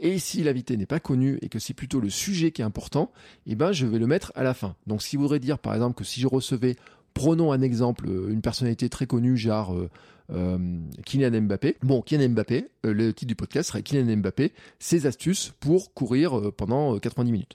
Et 0.00 0.18
si 0.18 0.42
l'invité 0.42 0.76
n'est 0.76 0.86
pas 0.86 1.00
connu 1.00 1.38
et 1.42 1.48
que 1.48 1.58
c'est 1.58 1.74
plutôt 1.74 2.00
le 2.00 2.10
sujet 2.10 2.50
qui 2.50 2.62
est 2.62 2.64
important, 2.64 3.12
eh 3.46 3.54
ben, 3.54 3.70
je 3.70 3.86
vais 3.86 3.98
le 3.98 4.06
mettre 4.06 4.32
à 4.34 4.42
la 4.42 4.54
fin. 4.54 4.74
Donc, 4.86 5.02
ce 5.02 5.10
qui 5.10 5.16
voudrait 5.16 5.40
dire, 5.40 5.58
par 5.58 5.74
exemple, 5.74 5.96
que 5.96 6.04
si 6.04 6.20
je 6.20 6.26
recevais, 6.26 6.76
prenons 7.14 7.52
un 7.52 7.60
exemple, 7.60 8.08
une 8.08 8.40
personnalité 8.40 8.88
très 8.88 9.06
connue, 9.06 9.36
genre, 9.36 9.74
euh, 9.74 9.90
euh, 10.32 10.58
Kylian 11.04 11.42
Mbappé. 11.42 11.76
Bon, 11.82 12.02
Kylian 12.02 12.30
Mbappé, 12.30 12.68
euh, 12.86 12.92
le 12.92 13.12
titre 13.12 13.28
du 13.28 13.36
podcast 13.36 13.70
serait 13.70 13.82
Kylian 13.82 14.16
Mbappé, 14.18 14.52
ses 14.78 15.06
astuces 15.06 15.52
pour 15.60 15.92
courir 15.94 16.38
euh, 16.38 16.52
pendant 16.52 16.98
90 16.98 17.32
minutes. 17.32 17.54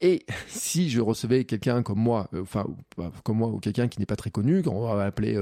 Et 0.00 0.24
si 0.48 0.90
je 0.90 1.00
recevais 1.00 1.44
quelqu'un 1.44 1.82
comme 1.82 1.98
moi, 1.98 2.28
enfin 2.40 2.66
comme 3.24 3.38
moi 3.38 3.48
ou 3.48 3.58
quelqu'un 3.58 3.88
qui 3.88 4.00
n'est 4.00 4.06
pas 4.06 4.16
très 4.16 4.30
connu, 4.30 4.62
qu'on 4.62 4.80
va 4.80 5.04
appeler 5.04 5.38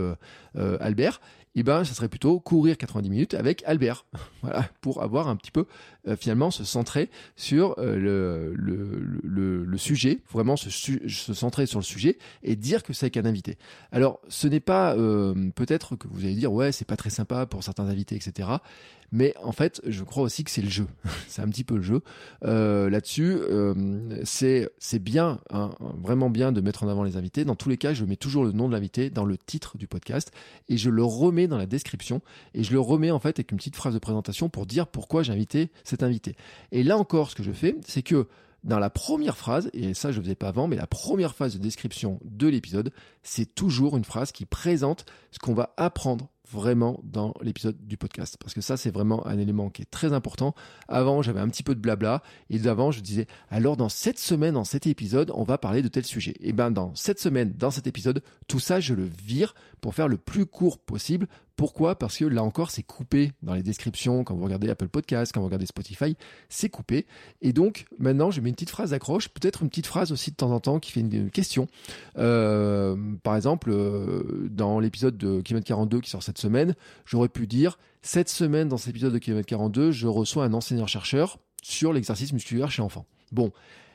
Albert, 0.54 1.20
eh 1.54 1.62
ben, 1.62 1.84
ça 1.84 1.94
serait 1.94 2.08
plutôt 2.08 2.40
courir 2.40 2.78
90 2.78 3.10
minutes 3.10 3.34
avec 3.34 3.62
Albert. 3.66 4.06
voilà, 4.42 4.68
pour 4.80 5.02
avoir 5.02 5.28
un 5.28 5.36
petit 5.36 5.50
peu, 5.50 5.66
euh, 6.08 6.16
finalement, 6.16 6.50
se 6.50 6.64
centrer 6.64 7.10
sur 7.36 7.78
euh, 7.78 7.96
le, 7.96 8.54
le, 8.54 9.20
le, 9.22 9.64
le, 9.64 9.78
sujet, 9.78 10.20
vraiment 10.32 10.56
se, 10.56 10.70
se, 10.70 11.34
centrer 11.34 11.66
sur 11.66 11.78
le 11.78 11.84
sujet 11.84 12.18
et 12.42 12.56
dire 12.56 12.82
que 12.82 12.92
c'est 12.92 13.10
qu'un 13.10 13.26
invité. 13.26 13.58
Alors, 13.90 14.20
ce 14.28 14.48
n'est 14.48 14.60
pas, 14.60 14.96
euh, 14.96 15.50
peut-être 15.54 15.96
que 15.96 16.08
vous 16.08 16.24
allez 16.24 16.34
dire, 16.34 16.52
ouais, 16.52 16.72
c'est 16.72 16.86
pas 16.86 16.96
très 16.96 17.10
sympa 17.10 17.46
pour 17.46 17.62
certains 17.62 17.86
invités, 17.86 18.16
etc. 18.16 18.48
Mais 19.12 19.34
en 19.42 19.52
fait, 19.52 19.80
je 19.86 20.02
crois 20.04 20.22
aussi 20.22 20.42
que 20.42 20.50
c'est 20.50 20.62
le 20.62 20.70
jeu. 20.70 20.86
c'est 21.28 21.42
un 21.42 21.48
petit 21.48 21.64
peu 21.64 21.76
le 21.76 21.82
jeu. 21.82 22.00
Euh, 22.44 22.90
Là-dessus, 22.90 23.36
euh, 23.38 23.74
c'est 24.24 24.98
bien, 24.98 25.40
hein, 25.50 25.70
vraiment 26.02 26.30
bien 26.30 26.50
de 26.52 26.60
mettre 26.60 26.82
en 26.82 26.88
avant 26.88 27.04
les 27.04 27.16
invités. 27.16 27.44
Dans 27.44 27.56
tous 27.56 27.68
les 27.68 27.76
cas, 27.76 27.94
je 27.94 28.04
mets 28.04 28.16
toujours 28.16 28.44
le 28.44 28.52
nom 28.52 28.68
de 28.68 28.72
l'invité 28.72 29.10
dans 29.10 29.24
le 29.24 29.36
titre 29.36 29.76
du 29.76 29.86
podcast 29.86 30.32
et 30.68 30.76
je 30.76 30.90
le 30.90 31.04
remets 31.04 31.46
dans 31.46 31.58
la 31.58 31.66
description 31.66 32.22
et 32.54 32.64
je 32.64 32.72
le 32.72 32.80
remets 32.80 33.10
en 33.10 33.20
fait 33.20 33.38
avec 33.38 33.52
une 33.52 33.58
petite 33.58 33.76
phrase 33.76 33.94
de 33.94 33.98
présentation 33.98 34.48
pour 34.48 34.66
dire 34.66 34.86
pourquoi 34.86 35.22
j'ai 35.22 35.32
invité 35.32 35.70
cet 35.84 36.02
invité. 36.02 36.34
Et 36.72 36.82
là 36.82 36.96
encore, 36.96 37.30
ce 37.30 37.34
que 37.34 37.42
je 37.42 37.52
fais, 37.52 37.76
c'est 37.86 38.02
que 38.02 38.26
dans 38.64 38.78
la 38.78 38.90
première 38.90 39.36
phrase, 39.36 39.70
et 39.72 39.94
ça 39.94 40.12
je 40.12 40.18
ne 40.18 40.22
faisais 40.22 40.34
pas 40.34 40.48
avant, 40.48 40.68
mais 40.68 40.76
la 40.76 40.86
première 40.86 41.34
phase 41.34 41.54
de 41.54 41.58
description 41.58 42.20
de 42.24 42.46
l'épisode, 42.46 42.92
c'est 43.22 43.54
toujours 43.54 43.96
une 43.96 44.04
phrase 44.04 44.32
qui 44.32 44.46
présente 44.46 45.04
ce 45.32 45.38
qu'on 45.38 45.54
va 45.54 45.74
apprendre 45.76 46.31
vraiment 46.52 47.00
dans 47.02 47.34
l'épisode 47.42 47.76
du 47.86 47.96
podcast. 47.96 48.36
Parce 48.38 48.54
que 48.54 48.60
ça, 48.60 48.76
c'est 48.76 48.90
vraiment 48.90 49.26
un 49.26 49.38
élément 49.38 49.70
qui 49.70 49.82
est 49.82 49.90
très 49.90 50.12
important. 50.12 50.54
Avant, 50.88 51.22
j'avais 51.22 51.40
un 51.40 51.48
petit 51.48 51.62
peu 51.62 51.74
de 51.74 51.80
blabla. 51.80 52.22
Et 52.50 52.58
d'avant, 52.58 52.90
je 52.90 53.00
disais, 53.00 53.26
alors 53.50 53.76
dans 53.76 53.88
cette 53.88 54.18
semaine, 54.18 54.54
dans 54.54 54.64
cet 54.64 54.86
épisode, 54.86 55.32
on 55.34 55.44
va 55.44 55.58
parler 55.58 55.82
de 55.82 55.88
tel 55.88 56.04
sujet. 56.04 56.34
Et 56.40 56.52
ben, 56.52 56.70
dans 56.70 56.94
cette 56.94 57.18
semaine, 57.18 57.52
dans 57.56 57.70
cet 57.70 57.86
épisode, 57.86 58.22
tout 58.46 58.60
ça, 58.60 58.80
je 58.80 58.94
le 58.94 59.04
vire 59.04 59.54
pour 59.80 59.94
faire 59.94 60.08
le 60.08 60.18
plus 60.18 60.46
court 60.46 60.78
possible 60.78 61.26
pourquoi 61.56 61.96
Parce 61.96 62.18
que 62.18 62.24
là 62.24 62.42
encore, 62.42 62.70
c'est 62.70 62.82
coupé 62.82 63.32
dans 63.42 63.54
les 63.54 63.62
descriptions. 63.62 64.24
Quand 64.24 64.34
vous 64.34 64.44
regardez 64.44 64.68
Apple 64.70 64.88
Podcast, 64.88 65.32
quand 65.32 65.40
vous 65.40 65.46
regardez 65.46 65.66
Spotify, 65.66 66.16
c'est 66.48 66.68
coupé. 66.68 67.06
Et 67.40 67.52
donc, 67.52 67.86
maintenant, 67.98 68.30
je 68.30 68.40
mets 68.40 68.48
une 68.48 68.54
petite 68.54 68.70
phrase 68.70 68.90
d'accroche, 68.90 69.28
peut-être 69.28 69.62
une 69.62 69.68
petite 69.68 69.86
phrase 69.86 70.12
aussi 70.12 70.30
de 70.30 70.36
temps 70.36 70.50
en 70.50 70.60
temps 70.60 70.80
qui 70.80 70.92
fait 70.92 71.00
une, 71.00 71.30
question. 71.30 71.68
Euh, 72.18 72.96
par 73.22 73.36
exemple, 73.36 73.70
euh, 73.70 74.48
dans 74.50 74.80
l'épisode 74.80 75.16
de 75.16 75.40
Kilomètre 75.40 75.66
42 75.66 76.00
qui 76.00 76.10
sort 76.10 76.22
cette 76.22 76.38
semaine, 76.38 76.74
j'aurais 77.04 77.28
pu 77.28 77.46
dire 77.46 77.78
cette 78.02 78.28
semaine, 78.28 78.68
dans 78.68 78.76
cet 78.76 78.90
épisode 78.90 79.12
de 79.12 79.18
Kilomètre 79.18 79.48
42, 79.48 79.92
je 79.92 80.06
reçois 80.08 80.44
un 80.44 80.52
enseignant-chercheur 80.52 81.38
sur 81.62 81.92
l'exercice 81.92 82.32
musculaire 82.32 82.70
chez 82.70 82.82
enfants. 82.82 83.06
Bon, 83.30 83.52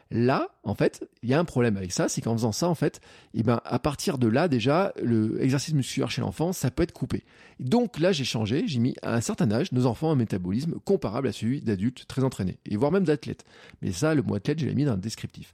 Là, 0.10 0.48
en 0.64 0.74
fait, 0.74 1.08
il 1.22 1.30
y 1.30 1.34
a 1.34 1.40
un 1.40 1.46
problème 1.46 1.76
avec 1.78 1.92
ça, 1.92 2.08
c'est 2.08 2.22
qu'en 2.22 2.34
faisant 2.34 2.52
ça, 2.52 2.70
en 2.70 2.76
fait, 2.76 3.02
eh 3.34 3.44
ben, 3.44 3.62
à 3.66 3.80
partir 3.80 4.18
de 4.18 4.28
là, 4.28 4.48
déjà, 4.48 4.94
le 5.02 5.42
exercice 5.44 5.74
musculaire 5.74 6.10
chez 6.10 6.22
l'enfant, 6.22 6.54
ça 6.54 6.72
peut 6.72 6.84
être 6.84 6.94
coupé. 6.94 7.24
Donc 7.60 8.00
là, 8.00 8.12
j'ai 8.12 8.24
changé, 8.24 8.64
j'ai 8.68 8.80
mis 8.80 8.96
à 9.02 9.16
un 9.16 9.22
certain 9.22 9.52
âge, 9.52 9.72
nos 9.72 9.86
enfants 9.86 10.10
ont 10.10 10.14
un 10.14 10.16
métabolisme 10.16 10.76
comparable 10.86 11.28
à 11.28 11.32
celui 11.32 11.62
d'adultes 11.62 12.06
très 12.08 12.24
entraînés, 12.24 12.58
et 12.66 12.78
voire 12.78 12.92
même 12.92 13.04
d'athlètes. 13.04 13.44
Mais 13.82 13.92
ça, 13.92 14.16
le 14.16 14.22
mot 14.22 14.36
athlète, 14.36 14.60
je 14.60 14.66
l'ai 14.66 14.76
mis 14.76 14.86
dans 14.86 14.96
le 14.96 15.02
descriptif 15.02 15.54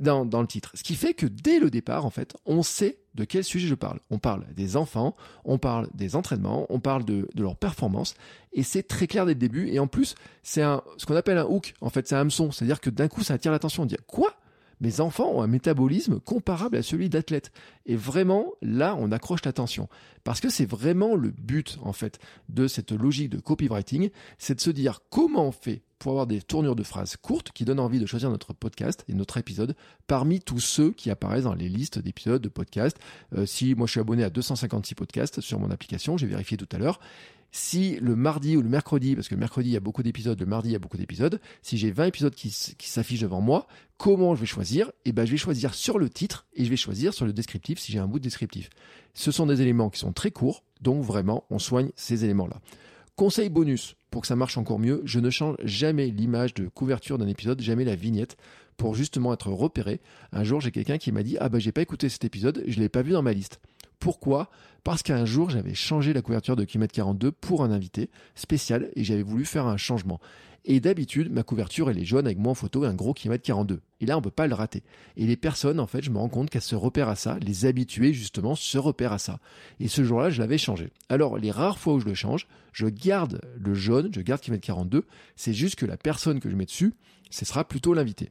dans, 0.00 0.24
le 0.40 0.46
titre. 0.46 0.72
Ce 0.74 0.82
qui 0.82 0.94
fait 0.94 1.14
que 1.14 1.26
dès 1.26 1.60
le 1.60 1.70
départ, 1.70 2.06
en 2.06 2.10
fait, 2.10 2.34
on 2.46 2.62
sait 2.62 2.98
de 3.14 3.24
quel 3.24 3.44
sujet 3.44 3.68
je 3.68 3.74
parle. 3.74 4.00
On 4.10 4.18
parle 4.18 4.46
des 4.54 4.76
enfants, 4.76 5.14
on 5.44 5.58
parle 5.58 5.88
des 5.94 6.16
entraînements, 6.16 6.66
on 6.70 6.80
parle 6.80 7.04
de, 7.04 7.28
leur 7.36 7.56
performance, 7.56 8.14
et 8.52 8.62
c'est 8.62 8.82
très 8.82 9.06
clair 9.06 9.26
dès 9.26 9.34
le 9.34 9.38
début. 9.38 9.68
Et 9.68 9.78
en 9.78 9.86
plus, 9.86 10.14
c'est 10.42 10.62
ce 10.96 11.06
qu'on 11.06 11.16
appelle 11.16 11.38
un 11.38 11.44
hook, 11.44 11.74
en 11.80 11.90
fait, 11.90 12.08
c'est 12.08 12.14
un 12.14 12.20
hameçon. 12.20 12.50
C'est-à-dire 12.50 12.80
que 12.80 12.90
d'un 12.90 13.08
coup, 13.08 13.22
ça 13.22 13.34
attire 13.34 13.52
l'attention. 13.52 13.82
On 13.82 13.86
dit 13.86 13.96
quoi? 14.06 14.34
Mes 14.80 15.00
enfants 15.00 15.30
ont 15.30 15.42
un 15.42 15.46
métabolisme 15.46 16.20
comparable 16.20 16.78
à 16.78 16.82
celui 16.82 17.10
d'athlètes. 17.10 17.52
Et 17.84 17.96
vraiment, 17.96 18.52
là, 18.62 18.96
on 18.98 19.12
accroche 19.12 19.44
l'attention. 19.44 19.88
Parce 20.24 20.40
que 20.40 20.48
c'est 20.48 20.64
vraiment 20.64 21.16
le 21.16 21.30
but, 21.30 21.78
en 21.82 21.92
fait, 21.92 22.18
de 22.48 22.66
cette 22.66 22.92
logique 22.92 23.28
de 23.28 23.38
copywriting, 23.38 24.08
c'est 24.38 24.54
de 24.54 24.60
se 24.60 24.70
dire 24.70 25.00
comment 25.10 25.48
on 25.48 25.52
fait 25.52 25.82
pour 26.00 26.12
avoir 26.12 26.26
des 26.26 26.40
tournures 26.40 26.74
de 26.74 26.82
phrases 26.82 27.16
courtes 27.16 27.52
qui 27.52 27.64
donnent 27.64 27.78
envie 27.78 28.00
de 28.00 28.06
choisir 28.06 28.30
notre 28.30 28.54
podcast 28.54 29.04
et 29.08 29.14
notre 29.14 29.36
épisode 29.36 29.76
parmi 30.08 30.40
tous 30.40 30.58
ceux 30.58 30.90
qui 30.90 31.10
apparaissent 31.10 31.44
dans 31.44 31.54
les 31.54 31.68
listes 31.68 31.98
d'épisodes 32.00 32.42
de 32.42 32.48
podcasts. 32.48 32.98
Euh, 33.36 33.46
si 33.46 33.74
moi 33.74 33.86
je 33.86 33.92
suis 33.92 34.00
abonné 34.00 34.24
à 34.24 34.30
256 34.30 34.94
podcasts 34.94 35.40
sur 35.40 35.60
mon 35.60 35.70
application, 35.70 36.16
j'ai 36.16 36.26
vérifié 36.26 36.56
tout 36.56 36.68
à 36.72 36.78
l'heure. 36.78 36.98
Si 37.52 37.98
le 38.00 38.16
mardi 38.16 38.56
ou 38.56 38.62
le 38.62 38.68
mercredi, 38.68 39.14
parce 39.14 39.28
que 39.28 39.34
le 39.34 39.40
mercredi 39.40 39.70
il 39.70 39.72
y 39.72 39.76
a 39.76 39.80
beaucoup 39.80 40.02
d'épisodes, 40.02 40.40
le 40.40 40.46
mardi 40.46 40.70
il 40.70 40.72
y 40.72 40.76
a 40.76 40.78
beaucoup 40.78 40.96
d'épisodes, 40.96 41.38
si 41.62 41.76
j'ai 41.76 41.90
20 41.90 42.06
épisodes 42.06 42.34
qui, 42.34 42.48
qui 42.78 42.88
s'affichent 42.88 43.20
devant 43.20 43.40
moi, 43.40 43.66
comment 43.98 44.34
je 44.34 44.40
vais 44.40 44.46
choisir? 44.46 44.90
Eh 45.04 45.12
ben 45.12 45.26
je 45.26 45.32
vais 45.32 45.36
choisir 45.36 45.74
sur 45.74 45.98
le 45.98 46.08
titre 46.08 46.46
et 46.54 46.64
je 46.64 46.70
vais 46.70 46.76
choisir 46.76 47.12
sur 47.12 47.26
le 47.26 47.32
descriptif 47.34 47.78
si 47.78 47.92
j'ai 47.92 47.98
un 47.98 48.06
bout 48.06 48.20
de 48.20 48.24
descriptif. 48.24 48.70
Ce 49.12 49.32
sont 49.32 49.46
des 49.46 49.60
éléments 49.60 49.90
qui 49.90 49.98
sont 49.98 50.12
très 50.12 50.30
courts, 50.30 50.62
donc 50.80 51.02
vraiment 51.04 51.44
on 51.50 51.58
soigne 51.58 51.90
ces 51.94 52.24
éléments-là. 52.24 52.60
Conseil 53.16 53.50
bonus, 53.50 53.96
pour 54.10 54.22
que 54.22 54.26
ça 54.26 54.36
marche 54.36 54.58
encore 54.58 54.78
mieux, 54.78 55.02
je 55.04 55.20
ne 55.20 55.30
change 55.30 55.56
jamais 55.64 56.06
l'image 56.06 56.54
de 56.54 56.68
couverture 56.68 57.18
d'un 57.18 57.28
épisode, 57.28 57.60
jamais 57.60 57.84
la 57.84 57.94
vignette, 57.94 58.36
pour 58.76 58.94
justement 58.94 59.32
être 59.32 59.50
repéré. 59.50 60.00
Un 60.32 60.44
jour, 60.44 60.60
j'ai 60.60 60.70
quelqu'un 60.70 60.98
qui 60.98 61.12
m'a 61.12 61.22
dit 61.22 61.36
Ah 61.40 61.48
bah 61.48 61.58
j'ai 61.58 61.72
pas 61.72 61.82
écouté 61.82 62.08
cet 62.08 62.24
épisode, 62.24 62.64
je 62.66 62.80
l'ai 62.80 62.88
pas 62.88 63.02
vu 63.02 63.12
dans 63.12 63.22
ma 63.22 63.32
liste. 63.32 63.60
Pourquoi? 64.00 64.50
Parce 64.82 65.02
qu'un 65.02 65.26
jour, 65.26 65.50
j'avais 65.50 65.74
changé 65.74 66.14
la 66.14 66.22
couverture 66.22 66.56
de 66.56 66.64
Kilomètre 66.64 66.94
42 66.94 67.30
pour 67.32 67.62
un 67.62 67.70
invité 67.70 68.08
spécial 68.34 68.90
et 68.96 69.04
j'avais 69.04 69.22
voulu 69.22 69.44
faire 69.44 69.66
un 69.66 69.76
changement. 69.76 70.20
Et 70.64 70.80
d'habitude, 70.80 71.30
ma 71.30 71.42
couverture, 71.42 71.90
elle 71.90 71.98
est 71.98 72.04
jaune 72.04 72.26
avec 72.26 72.38
moi 72.38 72.52
en 72.52 72.54
photo 72.54 72.84
et 72.84 72.86
un 72.86 72.94
gros 72.94 73.14
kilomètre 73.14 73.44
42. 73.44 73.80
Et 74.00 74.06
là, 74.06 74.16
on 74.16 74.22
peut 74.22 74.30
pas 74.30 74.46
le 74.46 74.54
rater. 74.54 74.82
Et 75.16 75.26
les 75.26 75.36
personnes, 75.36 75.80
en 75.80 75.86
fait, 75.86 76.02
je 76.02 76.10
me 76.10 76.18
rends 76.18 76.28
compte 76.28 76.50
qu'elles 76.50 76.60
se 76.62 76.74
repèrent 76.74 77.08
à 77.08 77.16
ça. 77.16 77.38
Les 77.40 77.66
habitués, 77.66 78.12
justement, 78.12 78.54
se 78.54 78.78
repèrent 78.78 79.12
à 79.12 79.18
ça. 79.18 79.38
Et 79.80 79.88
ce 79.88 80.02
jour-là, 80.02 80.30
je 80.30 80.40
l'avais 80.40 80.58
changé. 80.58 80.90
Alors, 81.08 81.38
les 81.38 81.50
rares 81.50 81.78
fois 81.78 81.94
où 81.94 82.00
je 82.00 82.06
le 82.06 82.14
change, 82.14 82.46
je 82.72 82.86
garde 82.86 83.40
le 83.58 83.74
jaune, 83.74 84.10
je 84.14 84.20
garde 84.20 84.40
kilomètre 84.40 84.66
42. 84.66 85.06
C'est 85.36 85.54
juste 85.54 85.76
que 85.76 85.86
la 85.86 85.96
personne 85.96 86.40
que 86.40 86.50
je 86.50 86.56
mets 86.56 86.66
dessus, 86.66 86.94
ce 87.30 87.44
sera 87.44 87.64
plutôt 87.64 87.94
l'invité. 87.94 88.30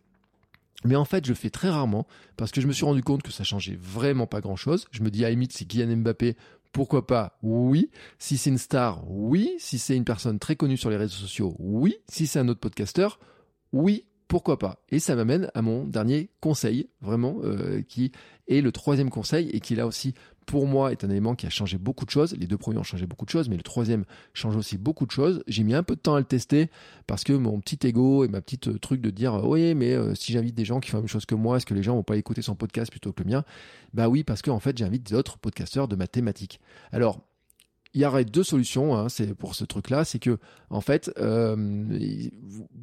Mais 0.86 0.95
en 0.95 1.05
fait, 1.05 1.25
je 1.25 1.33
fais 1.33 1.50
très 1.50 1.69
rarement 1.69 2.07
parce 2.38 2.51
que 2.51 2.62
je 2.62 2.67
me 2.67 2.74
suis 2.74 2.86
rendu 2.86 3.03
compte 3.03 3.21
que 3.21 3.31
ça 3.31 3.43
changeait 3.43 3.77
vraiment 3.79 4.27
pas 4.27 4.41
grand 4.41 4.55
chose. 4.55 4.88
Je 4.91 5.03
me 5.03 5.09
dis, 5.12 5.25
à 5.25 5.29
limite, 5.29 5.51
si 5.51 5.67
Kylian 5.67 5.98
Mbappé, 5.98 6.38
pourquoi 6.71 7.05
pas 7.07 7.38
Oui. 7.41 7.89
Si 8.17 8.38
c'est 8.38 8.50
une 8.50 8.57
star, 8.57 9.03
oui. 9.09 9.55
Si 9.59 9.79
c'est 9.79 9.95
une 9.95 10.05
personne 10.05 10.39
très 10.39 10.55
connue 10.55 10.77
sur 10.77 10.89
les 10.89 10.98
réseaux 10.98 11.17
sociaux, 11.17 11.55
oui. 11.59 11.98
Si 12.07 12.27
c'est 12.27 12.39
un 12.39 12.48
autre 12.48 12.59
podcasteur, 12.59 13.19
oui. 13.74 14.05
Pourquoi 14.29 14.59
pas 14.59 14.77
Et 14.89 15.00
ça 15.00 15.15
m'amène 15.15 15.50
à 15.55 15.63
mon 15.63 15.86
dernier 15.86 16.29
conseil, 16.39 16.88
vraiment, 17.01 17.39
euh, 17.43 17.81
qui 17.81 18.12
est 18.48 18.62
le 18.62 18.71
troisième 18.71 19.09
conseil 19.09 19.50
et 19.50 19.59
qui 19.59 19.74
là 19.75 19.88
aussi 19.88 20.13
pour 20.50 20.65
moi, 20.65 20.91
est 20.91 21.03
un 21.03 21.09
élément 21.12 21.36
qui 21.36 21.45
a 21.45 21.50
changé 21.51 21.77
beaucoup 21.77 22.05
de 22.05 22.09
choses. 22.09 22.36
Les 22.36 22.48
deux 22.48 22.57
premiers 22.57 22.79
ont 22.79 22.83
changé 22.83 23.05
beaucoup 23.05 23.25
de 23.25 23.29
choses, 23.29 23.50
mais 23.50 23.55
le 23.55 23.62
troisième 23.62 24.05
change 24.33 24.55
aussi 24.55 24.79
beaucoup 24.79 25.05
de 25.05 25.12
choses. 25.12 25.43
J'ai 25.48 25.63
mis 25.63 25.75
un 25.75 25.83
peu 25.83 25.95
de 25.95 26.00
temps 26.00 26.15
à 26.15 26.19
le 26.19 26.25
tester 26.25 26.69
parce 27.05 27.24
que 27.24 27.33
mon 27.33 27.59
petit 27.59 27.88
ego 27.88 28.24
et 28.24 28.27
ma 28.27 28.41
petite 28.41 28.67
euh, 28.67 28.79
truc 28.79 29.00
de 29.00 29.12
dire 29.12 29.48
oui, 29.48 29.75
mais 29.75 29.93
euh, 29.93 30.15
si 30.15 30.31
j'invite 30.31 30.55
des 30.55 30.65
gens 30.65 30.79
qui 30.79 30.89
font 30.89 30.98
la 30.98 31.01
même 31.01 31.07
chose 31.07 31.27
que 31.27 31.36
moi, 31.36 31.57
est-ce 31.57 31.67
que 31.67 31.75
les 31.75 31.83
gens 31.83 31.95
vont 31.95 32.03
pas 32.03 32.17
écouter 32.17 32.41
son 32.41 32.55
podcast 32.55 32.89
plutôt 32.89 33.13
que 33.13 33.21
le 33.24 33.29
mien? 33.29 33.43
Bah 33.93 34.09
oui, 34.09 34.24
parce 34.24 34.41
qu'en 34.41 34.59
fait, 34.59 34.75
j'invite 34.75 35.12
d'autres 35.12 35.38
podcasteurs 35.38 35.88
de 35.88 35.95
ma 35.95 36.07
thématique. 36.07 36.59
Alors, 36.91 37.21
il 37.93 38.01
y 38.01 38.05
aurait 38.05 38.25
deux 38.25 38.43
solutions 38.43 38.96
hein, 38.96 39.10
c'est 39.10 39.34
pour 39.34 39.55
ce 39.55 39.65
truc-là, 39.65 40.05
c'est 40.05 40.19
que 40.19 40.38
en 40.69 40.81
fait, 40.81 41.12
euh, 41.17 41.55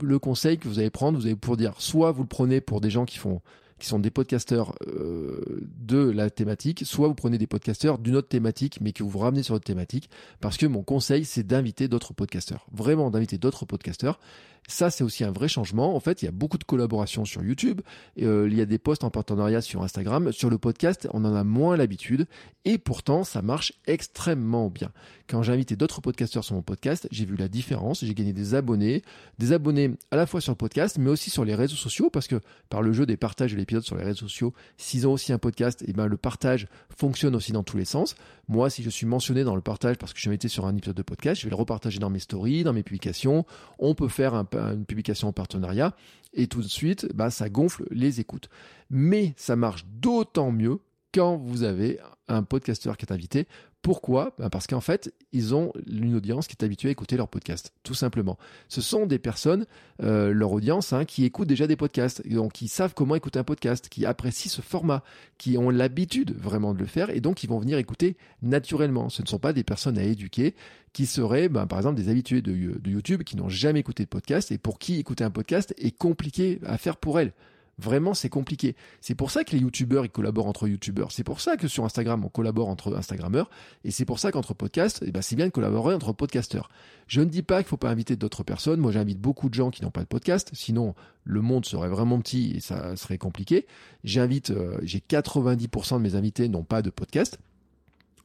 le 0.03 0.19
conseil 0.19 0.59
que 0.59 0.69
vous 0.69 0.79
allez 0.79 0.91
prendre, 0.91 1.19
vous 1.19 1.27
allez 1.27 1.37
pour 1.37 1.57
dire, 1.57 1.75
soit 1.79 2.13
vous 2.13 2.23
le 2.23 2.29
prenez 2.29 2.61
pour 2.61 2.81
des 2.81 2.91
gens 2.91 3.05
qui 3.05 3.19
font 3.19 3.41
qui 3.79 3.87
sont 3.87 3.99
des 3.99 4.11
podcasteurs 4.11 4.75
euh, 4.87 5.67
de 5.79 5.99
la 5.99 6.31
thématique, 6.31 6.85
soit 6.87 7.09
vous 7.09 7.15
prenez 7.15 7.37
des 7.37 7.47
podcasteurs 7.47 7.99
d'une 7.99 8.17
autre 8.17 8.29
thématique, 8.29 8.79
mais 8.81 8.93
que 8.93 9.03
vous 9.03 9.11
vous 9.11 9.19
ramenez 9.19 9.43
sur 9.43 9.55
votre 9.55 9.67
thématique, 9.67 10.09
parce 10.41 10.57
que 10.57 10.67
mon 10.67 10.83
conseil, 10.83 11.25
c'est 11.25 11.47
d'inviter 11.47 11.87
d'autres 11.89 12.15
podcasteurs, 12.15 12.67
vraiment 12.73 13.11
d'inviter 13.11 13.37
d'autres 13.37 13.67
podcasteurs. 13.67 14.19
Ça, 14.69 14.91
c'est 14.91 15.05
aussi 15.05 15.25
un 15.25 15.31
vrai 15.31 15.49
changement. 15.49 15.95
En 15.95 16.01
fait, 16.01 16.23
il 16.23 16.25
y 16.25 16.29
a 16.29 16.33
beaucoup 16.33 16.59
de 16.59 16.65
collaborations 16.65 17.25
sur 17.25 17.43
YouTube. 17.45 17.83
Euh, 18.21 18.49
il 18.51 18.57
y 18.57 18.61
a 18.61 18.67
des 18.67 18.79
posts 18.79 19.05
en 19.05 19.11
partenariat 19.11 19.61
sur 19.61 19.83
Instagram. 19.83 20.33
Sur 20.33 20.51
le 20.51 20.59
podcast, 20.59 21.09
on 21.13 21.25
en 21.25 21.35
a 21.35 21.45
moins 21.45 21.77
l'habitude. 21.77 22.27
Et 22.65 22.79
pourtant, 22.79 23.23
ça 23.23 23.43
marche 23.43 23.73
extrêmement 23.87 24.69
bien. 24.69 24.91
Quand 25.29 25.43
j'ai 25.43 25.53
invité 25.53 25.77
d'autres 25.77 26.01
podcasteurs 26.01 26.45
sur 26.45 26.55
mon 26.55 26.63
podcast, 26.63 27.07
j'ai 27.11 27.25
vu 27.25 27.37
la 27.37 27.49
différence. 27.49 28.05
J'ai 28.05 28.15
gagné 28.15 28.33
des 28.33 28.55
abonnés. 28.55 29.03
Des 29.39 29.53
abonnés 29.53 29.93
à 30.11 30.17
la 30.17 30.27
fois 30.27 30.41
sur 30.41 30.53
le 30.53 30.57
podcast, 30.57 30.99
mais 30.99 31.11
aussi 31.11 31.31
sur 31.31 31.45
les 31.45 31.55
réseaux 31.55 31.77
sociaux. 31.77 32.11
Parce 32.11 32.27
que 32.27 32.41
par 32.69 32.83
le 32.83 32.93
jeu 32.93 33.07
des 33.07 33.17
partages 33.17 33.53
de 33.53 33.57
l'épisode 33.57 33.85
sur 33.85 33.97
les 33.97 34.05
réseaux 34.05 34.27
sociaux, 34.27 34.53
s'ils 34.79 35.07
ont 35.07 35.13
aussi 35.13 35.33
un 35.33 35.39
podcast, 35.39 35.83
et 35.83 35.87
eh 35.89 35.93
ben, 35.93 36.07
le 36.07 36.17
partage 36.17 36.67
fonctionne 36.97 37.37
aussi 37.37 37.53
dans 37.53 37.63
tous 37.63 37.77
les 37.77 37.85
sens. 37.85 38.17
Moi, 38.49 38.71
si 38.71 38.83
je 38.83 38.91
suis 38.91 39.07
mentionné 39.07 39.45
dans 39.45 39.57
le 39.57 39.61
partage 39.61 39.97
parce 39.97 40.13
que 40.13 40.19
je 40.19 40.23
suis 40.23 40.29
invité 40.29 40.49
sur 40.49 40.67
un 40.67 40.77
épisode 40.77 40.97
de 40.97 41.03
podcast, 41.03 41.41
je 41.41 41.47
vais 41.47 41.51
le 41.51 41.57
repartager 41.57 41.99
dans 41.99 42.11
mes 42.11 42.21
stories, 42.21 42.65
dans 42.65 42.73
mes 42.73 42.85
publications. 42.85 43.45
On 43.79 43.95
peut 43.95 44.09
faire 44.09 44.35
un 44.35 44.45
une 44.57 44.85
publication 44.85 45.29
en 45.29 45.33
partenariat 45.33 45.95
et 46.33 46.47
tout 46.47 46.63
de 46.63 46.69
suite, 46.69 47.09
bah, 47.15 47.31
ça 47.31 47.49
gonfle 47.49 47.87
les 47.91 48.21
écoutes. 48.21 48.49
Mais 48.91 49.35
ça 49.37 49.57
marche 49.57 49.87
d'autant 49.87 50.53
mieux 50.53 50.81
quand 51.17 51.39
vous 51.39 51.63
avez 51.63 51.99
un 52.29 52.43
podcasteur 52.43 52.99
qui 52.99 53.07
est 53.07 53.13
invité. 53.13 53.47
Pourquoi? 53.81 54.35
Ben, 54.39 54.51
Parce 54.51 54.67
qu'en 54.67 54.83
fait, 54.83 55.15
ils 55.33 55.55
ont 55.55 55.73
une 55.87 56.15
audience 56.15 56.47
qui 56.47 56.55
est 56.61 56.63
habituée 56.63 56.89
à 56.89 56.93
écouter 56.93 57.17
leurs 57.17 57.29
podcasts, 57.29 57.73
tout 57.85 57.95
simplement. 57.95 58.37
Ce 58.69 58.83
sont 58.83 59.07
des 59.07 59.19
personnes, 59.19 59.65
euh, 60.03 60.35
leur 60.35 60.53
audience, 60.53 60.93
hein, 60.93 61.07
qui 61.07 61.25
écoutent 61.25 61.49
déjà 61.49 61.67
des 61.67 61.77
podcasts, 61.77 62.29
donc 62.29 62.53
qui 62.53 62.69
savent 62.69 62.93
comment 62.93 63.15
écouter 63.15 63.39
un 63.39 63.45
podcast, 63.45 63.89
qui 63.89 64.05
apprécient 64.05 64.51
ce 64.51 64.61
format, 64.61 65.03
qui 65.39 65.57
ont 65.57 65.71
l'habitude 65.71 66.37
vraiment 66.37 66.75
de 66.75 66.81
le 66.81 66.87
faire, 66.87 67.09
et 67.09 67.21
donc 67.21 67.43
ils 67.43 67.49
vont 67.49 67.61
venir 67.61 67.79
écouter 67.79 68.19
naturellement. 68.43 69.09
Ce 69.09 69.23
ne 69.23 69.27
sont 69.27 69.39
pas 69.39 69.55
des 69.55 69.65
personnes 69.65 69.97
à 69.97 70.03
éduquer, 70.03 70.55
qui 70.93 71.07
seraient, 71.07 71.49
ben, 71.49 71.67
par 71.67 71.79
exemple, 71.79 71.97
des 71.97 72.11
habitués 72.11 72.43
de 72.43 72.53
YouTube, 72.87 73.23
qui 73.23 73.39
n'ont 73.39 73.49
jamais 73.49 73.81
écouté 73.81 74.03
de 74.03 74.11
podcast, 74.11 74.53
et 74.53 74.59
pour 74.59 74.79
qui 74.79 74.99
écouter 74.99 75.25
un 75.25 75.31
podcast 75.31 75.73
est 75.79 75.97
compliqué 75.97 76.61
à 76.67 76.77
faire 76.77 76.99
pour 76.99 77.21
elles. 77.21 77.33
Vraiment, 77.79 78.15
c'est 78.15 78.31
compliqué. 78.31 78.75
C'est 79.03 79.15
pour 79.15 79.31
ça 79.31 79.45
que 79.45 79.53
les 79.53 79.59
youtubeurs, 79.59 80.07
ils 80.07 80.11
collaborent 80.11 80.47
entre 80.47 80.67
youtubeurs. 80.67 81.13
C'est 81.13 81.25
pour 81.25 81.41
ça 81.41 81.59
que 81.59 81.69
sur 81.69 81.85
Instagram, 81.85 82.25
on 82.25 82.29
collabore 82.29 82.69
entre 82.69 82.97
Instagrammeurs. 82.97 83.51
Et 83.85 83.91
c'est 83.91 84.07
pour 84.07 84.19
ça 84.19 84.33
qu'entre 84.33 84.55
podcasts, 84.55 85.05
eh 85.07 85.13
ben, 85.13 85.21
c'est 85.21 85.37
bien 85.37 85.47
de 85.47 85.53
collaborer 85.53 85.95
entre 85.95 86.15
podcasteurs. 86.15 86.71
Je 87.07 87.21
ne 87.21 87.27
dis 87.27 87.43
pas 87.43 87.59
qu'il 87.59 87.69
faut 87.69 87.77
pas 87.77 87.91
inviter 87.91 88.17
d'autres 88.17 88.45
personnes. 88.45 88.81
Moi, 88.81 88.93
j'invite 88.93 89.21
beaucoup 89.21 89.51
de 89.51 89.55
gens 89.55 89.71
qui 89.71 89.83
n'ont 89.83 89.91
pas 89.91 90.01
de 90.01 90.07
podcast. 90.07 90.51
Sinon, 90.55 90.95
le 91.25 91.43
monde 91.43 91.67
serait 91.67 91.89
vraiment 91.89 92.19
petit 92.19 92.53
et 92.57 92.61
ça 92.61 92.97
serait 92.97 93.19
compliqué. 93.19 93.67
J'invite, 94.05 94.51
euh, 94.51 94.79
j'ai 94.83 95.01
90% 95.01 95.99
de 95.99 96.03
mes 96.03 96.15
invités 96.15 96.49
n'ont 96.49 96.65
pas 96.65 96.81
de 96.81 96.89
podcast. 96.89 97.39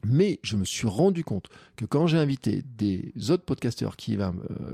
Mais 0.04 0.40
je 0.42 0.56
me 0.56 0.64
suis 0.64 0.88
rendu 0.88 1.24
compte 1.24 1.48
que 1.76 1.84
quand 1.84 2.06
j'ai 2.06 2.18
invité 2.18 2.64
des 2.76 3.12
autres 3.30 3.44
podcasteurs 3.44 3.96
qui 3.96 4.16
euh, 4.16 4.30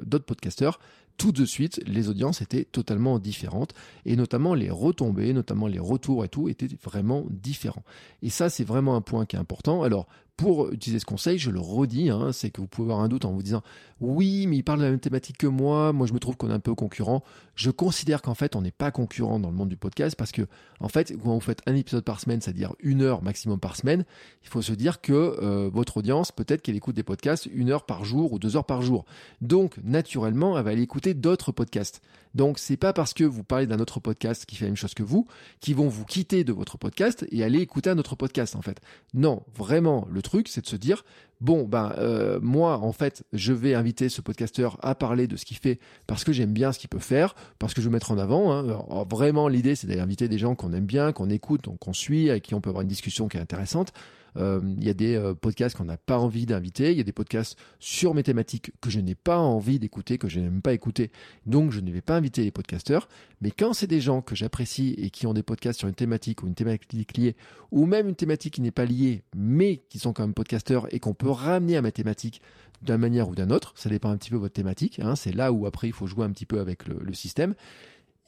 d'autres 0.07 0.25
podcasteurs, 0.25 0.79
tout 1.19 1.33
de 1.33 1.45
suite, 1.45 1.83
les 1.87 2.09
audiences 2.09 2.41
étaient 2.41 2.65
totalement 2.65 3.19
différentes 3.19 3.75
et 4.07 4.17
notamment 4.17 4.55
les 4.55 4.71
retombées, 4.71 5.33
notamment 5.33 5.67
les 5.67 5.81
retours 5.81 6.25
et 6.25 6.29
tout 6.29 6.49
étaient 6.49 6.69
vraiment 6.83 7.27
différents. 7.29 7.83
Et 8.23 8.31
ça, 8.31 8.49
c'est 8.49 8.65
vraiment 8.65 8.95
un 8.97 9.01
point 9.01 9.27
qui 9.27 9.37
est 9.37 9.39
important. 9.39 9.83
Alors, 9.83 10.07
pour 10.39 10.71
utiliser 10.71 11.01
ce 11.01 11.05
conseil, 11.05 11.37
je 11.37 11.51
le 11.51 11.59
redis, 11.59 12.11
hein, 12.11 12.31
c'est 12.33 12.51
que 12.51 12.61
vous 12.61 12.69
pouvez 12.69 12.93
avoir 12.93 13.05
un 13.05 13.09
doute 13.09 13.25
en 13.25 13.33
vous 13.33 13.43
disant 13.43 13.63
oui, 14.01 14.47
mais 14.47 14.57
il 14.57 14.63
parle 14.63 14.79
de 14.79 14.85
la 14.85 14.91
même 14.91 15.01
thématique 15.01 15.37
que 15.37 15.49
moi, 15.49 15.93
moi 15.93 16.07
je 16.07 16.13
me 16.13 16.21
trouve 16.21 16.37
qu'on 16.37 16.49
est 16.49 16.55
un 16.55 16.61
peu 16.61 16.77
concurrent. 16.77 17.25
Je 17.57 17.73
considère 17.73 18.23
qu'en 18.23 18.35
fait 18.35 18.55
on 18.55 18.63
n'est 18.63 18.71
pas 18.71 18.93
concurrent 18.93 19.41
dans 19.41 19.51
le 19.51 19.57
monde 19.57 19.69
du 19.69 19.77
podcast 19.77 20.15
parce 20.15 20.31
que 20.31 20.43
en 20.79 20.87
fait 20.87 21.13
quand 21.13 21.35
vous 21.35 21.41
faites 21.41 21.61
un 21.67 21.75
épisode 21.75 22.05
par 22.05 22.21
semaine, 22.21 22.41
c'est-à-dire 22.41 22.73
une 22.79 23.03
heure 23.03 23.21
maximum 23.21 23.59
par 23.59 23.75
semaine, 23.75 24.05
il 24.45 24.49
faut 24.49 24.63
se 24.63 24.73
dire 24.73 25.01
que 25.01 25.13
euh, 25.13 25.69
votre 25.73 25.97
audience 25.97 26.31
peut-être 26.31 26.63
qu'elle 26.63 26.77
écoute 26.77 26.95
des 26.95 27.03
podcasts 27.03 27.47
une 27.53 27.71
heure 27.71 27.85
par 27.85 28.05
jour 28.05 28.33
ou 28.33 28.39
deux 28.39 28.57
heures 28.57 28.65
par 28.65 28.81
jour. 28.81 29.07
Donc 29.41 29.75
naturellement, 29.83 30.57
elle 30.57 30.65
va 30.65 30.71
aller 30.71 30.83
écouter 30.83 31.15
d'autres 31.15 31.51
podcasts. 31.51 32.01
Donc 32.35 32.59
c'est 32.59 32.77
pas 32.77 32.93
parce 32.93 33.15
que 33.15 33.25
vous 33.25 33.45
parlez 33.45 33.67
d'un 33.67 33.79
autre 33.79 34.01
podcast 34.01 34.47
qui 34.47 34.57
fait 34.57 34.65
la 34.65 34.71
même 34.71 34.77
chose 34.77 34.95
que 34.95 35.03
vous 35.03 35.27
qui 35.61 35.75
vont 35.75 35.89
vous 35.89 36.05
quitter 36.05 36.45
de 36.45 36.53
votre 36.53 36.79
podcast 36.79 37.27
et 37.31 37.43
aller 37.43 37.61
écouter 37.61 37.91
un 37.91 37.99
autre 37.99 38.17
podcast 38.17 38.57
en 38.57 38.63
fait. 38.63 38.81
Non, 39.15 39.43
vraiment 39.55 40.07
le 40.11 40.23
truc 40.23 40.49
c'est 40.49 40.63
de 40.63 40.67
se 40.67 40.77
dire 40.77 41.05
bon 41.41 41.65
ben 41.65 41.93
euh, 41.99 42.41
moi 42.43 42.79
en 42.79 42.93
fait 42.93 43.25
je 43.33 43.53
vais 43.53 43.75
inviter 43.75 44.09
ce 44.09 44.21
podcasteur 44.21 44.79
à 44.83 44.95
parler 44.95 45.27
de 45.27 45.37
ce 45.37 45.45
qu'il 45.45 45.57
fait 45.57 45.79
parce 46.07 46.25
que 46.25 46.33
j'aime 46.33 46.53
bien 46.53 46.73
ce 46.73 46.79
qu'il 46.79 46.89
peut 46.89 46.99
faire 46.99 47.35
parce 47.59 47.75
que 47.75 47.81
je 47.81 47.87
veux 47.87 47.93
mettre 47.93 48.11
en 48.11 48.19
avant 48.19 48.53
hein. 48.53 49.05
vraiment 49.09 49.49
l'idée 49.49 49.77
c'est 49.77 49.87
d'aller 49.87 50.01
inviter 50.01 50.29
des 50.29 50.39
gens 50.39 50.55
qu'on 50.55 50.73
aime 50.73 50.87
bien 50.87 51.13
qu'on 51.13 51.31
écoute 51.31 51.69
qu'on 51.79 51.93
suit 51.93 52.31
avec 52.31 52.43
qui 52.43 52.55
on 52.55 52.61
peut 52.61 52.71
avoir 52.71 52.83
une 52.83 52.89
discussion 52.89 53.29
qui 53.29 53.37
est 53.37 53.41
intéressante 53.41 53.93
il 54.37 54.85
y 54.85 54.89
a 54.89 54.95
des 54.95 55.17
euh, 55.17 55.35
podcasts 55.35 55.77
qu'on 55.77 55.85
n'a 55.85 55.97
pas 55.97 56.19
envie 56.19 56.47
d'inviter. 56.47 56.93
Il 56.93 56.99
y 56.99 57.01
a 57.01 57.05
des 57.05 57.13
podcasts 57.13 57.59
sur 57.79 58.15
mes 58.15 58.23
thématiques 58.23 58.73
que 58.81 58.91
je 58.91 59.01
n'ai 59.01 59.15
pas 59.15 59.39
envie 59.39 59.79
d'écouter, 59.79 60.19
que 60.19 60.29
je 60.29 60.41
n'aime 60.41 60.63
pas 60.63 60.73
écouter. 60.73 61.11
Donc, 61.47 61.73
je 61.73 61.81
ne 61.81 61.91
vais 61.91 62.01
pas 62.01 62.17
inviter 62.17 62.45
les 62.45 62.51
podcasteurs. 62.51 63.09
Mais 63.41 63.51
quand 63.51 63.73
c'est 63.73 63.87
des 63.87 64.01
gens 64.01 64.23
que 64.23 64.35
j'apprécie 64.35 64.95
et 64.99 65.11
qui 65.11 65.27
ont 65.27 65.35
des 65.35 65.43
podcasts 65.43 65.79
sur 65.79 65.89
une 65.89 65.95
thématique 65.95 66.43
ou 66.43 66.47
une 66.47 66.55
thématique 66.55 67.17
liée, 67.17 67.37
ou 67.71 67.87
même 67.87 68.09
une 68.09 68.17
thématique 68.17 68.55
qui 68.55 68.61
n'est 68.61 68.71
pas 68.71 68.85
liée, 68.85 69.23
mais 69.37 69.83
qui 69.89 69.99
sont 69.99 70.13
quand 70.13 70.23
même 70.23 70.35
podcasteurs 70.35 70.93
et 70.93 71.01
qu'on 71.01 71.15
peut 71.15 71.31
ramener 71.31 71.77
à 71.77 71.83
ma 71.83 71.93
thématique 71.93 72.41
d'une 72.83 72.97
manière 72.97 73.29
ou 73.29 73.35
d'une 73.35 73.53
autre, 73.53 73.73
ça 73.77 73.89
dépend 73.89 74.11
un 74.11 74.17
petit 74.17 74.31
peu 74.31 74.37
de 74.37 74.43
votre 74.43 74.55
thématique. 74.55 75.01
Hein. 75.01 75.17
c'est 75.17 75.33
là 75.33 75.53
où 75.53 75.67
après 75.67 75.89
il 75.89 75.93
faut 75.93 76.07
jouer 76.07 76.25
un 76.25 76.31
petit 76.31 76.47
peu 76.47 76.61
avec 76.61 76.87
le, 76.87 76.99
le 77.01 77.13
système. 77.13 77.55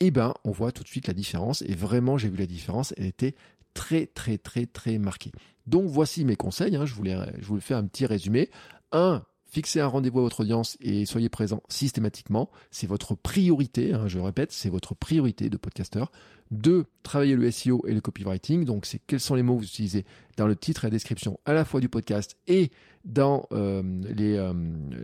Eh 0.00 0.10
ben, 0.10 0.34
on 0.44 0.50
voit 0.50 0.72
tout 0.72 0.82
de 0.82 0.88
suite 0.88 1.06
la 1.06 1.14
différence. 1.14 1.62
Et 1.62 1.74
vraiment, 1.74 2.16
j'ai 2.16 2.30
vu 2.30 2.38
la 2.38 2.46
différence. 2.46 2.94
Elle 2.96 3.06
était 3.06 3.34
très, 3.74 4.06
très, 4.06 4.38
très, 4.38 4.66
très 4.66 4.98
marquée. 4.98 5.32
Donc 5.70 5.86
voici 5.86 6.24
mes 6.24 6.34
conseils, 6.34 6.74
hein. 6.74 6.84
je, 6.84 6.94
voulais, 6.94 7.16
je 7.38 7.54
fais 7.60 7.74
un 7.74 7.84
petit 7.84 8.04
résumé. 8.04 8.50
1. 8.90 9.22
Fixez 9.46 9.80
un 9.80 9.86
rendez-vous 9.86 10.18
à 10.18 10.22
votre 10.22 10.40
audience 10.40 10.76
et 10.80 11.06
soyez 11.06 11.28
présent 11.28 11.62
systématiquement. 11.68 12.50
C'est 12.72 12.88
votre 12.88 13.14
priorité, 13.14 13.94
hein, 13.94 14.08
je 14.08 14.18
répète, 14.18 14.50
c'est 14.50 14.68
votre 14.68 14.94
priorité 14.94 15.48
de 15.48 15.56
podcasteur. 15.56 16.10
2. 16.50 16.86
Travaillez 17.04 17.36
le 17.36 17.48
SEO 17.52 17.84
et 17.86 17.94
le 17.94 18.00
copywriting. 18.00 18.64
Donc, 18.64 18.84
c'est 18.84 19.00
quels 19.06 19.20
sont 19.20 19.36
les 19.36 19.44
mots 19.44 19.54
que 19.54 19.60
vous 19.60 19.66
utilisez 19.66 20.04
dans 20.36 20.48
le 20.48 20.56
titre 20.56 20.84
et 20.84 20.86
la 20.88 20.90
description 20.90 21.38
à 21.44 21.52
la 21.52 21.64
fois 21.64 21.80
du 21.80 21.88
podcast 21.88 22.36
et 22.48 22.70
dans 23.04 23.46
euh, 23.52 23.82
les, 24.14 24.36
euh, 24.36 24.52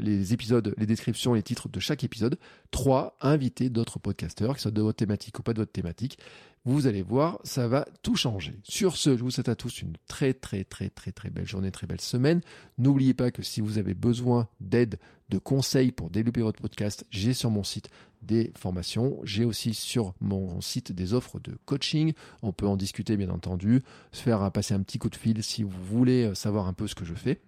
les 0.00 0.32
épisodes, 0.32 0.74
les 0.76 0.86
descriptions, 0.86 1.34
les 1.34 1.44
titres 1.44 1.68
de 1.68 1.78
chaque 1.78 2.02
épisode. 2.02 2.38
3. 2.72 3.16
Invitez 3.20 3.70
d'autres 3.70 4.00
podcasteurs, 4.00 4.56
qui 4.56 4.62
soient 4.62 4.72
de 4.72 4.82
votre 4.82 4.96
thématique 4.96 5.38
ou 5.38 5.42
pas 5.42 5.52
de 5.52 5.60
votre 5.60 5.72
thématique. 5.72 6.18
Vous 6.68 6.88
allez 6.88 7.02
voir, 7.02 7.38
ça 7.44 7.68
va 7.68 7.86
tout 8.02 8.16
changer. 8.16 8.58
Sur 8.64 8.96
ce, 8.96 9.16
je 9.16 9.22
vous 9.22 9.30
souhaite 9.30 9.48
à 9.48 9.54
tous 9.54 9.82
une 9.82 9.92
très 10.08 10.34
très 10.34 10.64
très 10.64 10.90
très 10.90 11.12
très 11.12 11.30
belle 11.30 11.46
journée, 11.46 11.70
très 11.70 11.86
belle 11.86 12.00
semaine. 12.00 12.40
N'oubliez 12.76 13.14
pas 13.14 13.30
que 13.30 13.40
si 13.40 13.60
vous 13.60 13.78
avez 13.78 13.94
besoin 13.94 14.48
d'aide, 14.58 14.98
de 15.28 15.38
conseils 15.38 15.92
pour 15.92 16.10
développer 16.10 16.42
votre 16.42 16.60
podcast, 16.60 17.06
j'ai 17.10 17.34
sur 17.34 17.50
mon 17.50 17.62
site 17.62 17.88
des 18.22 18.52
formations. 18.58 19.20
J'ai 19.22 19.44
aussi 19.44 19.74
sur 19.74 20.14
mon 20.20 20.60
site 20.60 20.90
des 20.90 21.14
offres 21.14 21.38
de 21.38 21.56
coaching. 21.66 22.14
On 22.42 22.50
peut 22.50 22.66
en 22.66 22.76
discuter 22.76 23.16
bien 23.16 23.30
entendu, 23.30 23.84
se 24.10 24.22
faire 24.22 24.50
passer 24.50 24.74
un 24.74 24.82
petit 24.82 24.98
coup 24.98 25.08
de 25.08 25.14
fil 25.14 25.44
si 25.44 25.62
vous 25.62 25.70
voulez 25.70 26.34
savoir 26.34 26.66
un 26.66 26.72
peu 26.72 26.88
ce 26.88 26.96
que 26.96 27.04
je 27.04 27.14
fais. 27.14 27.40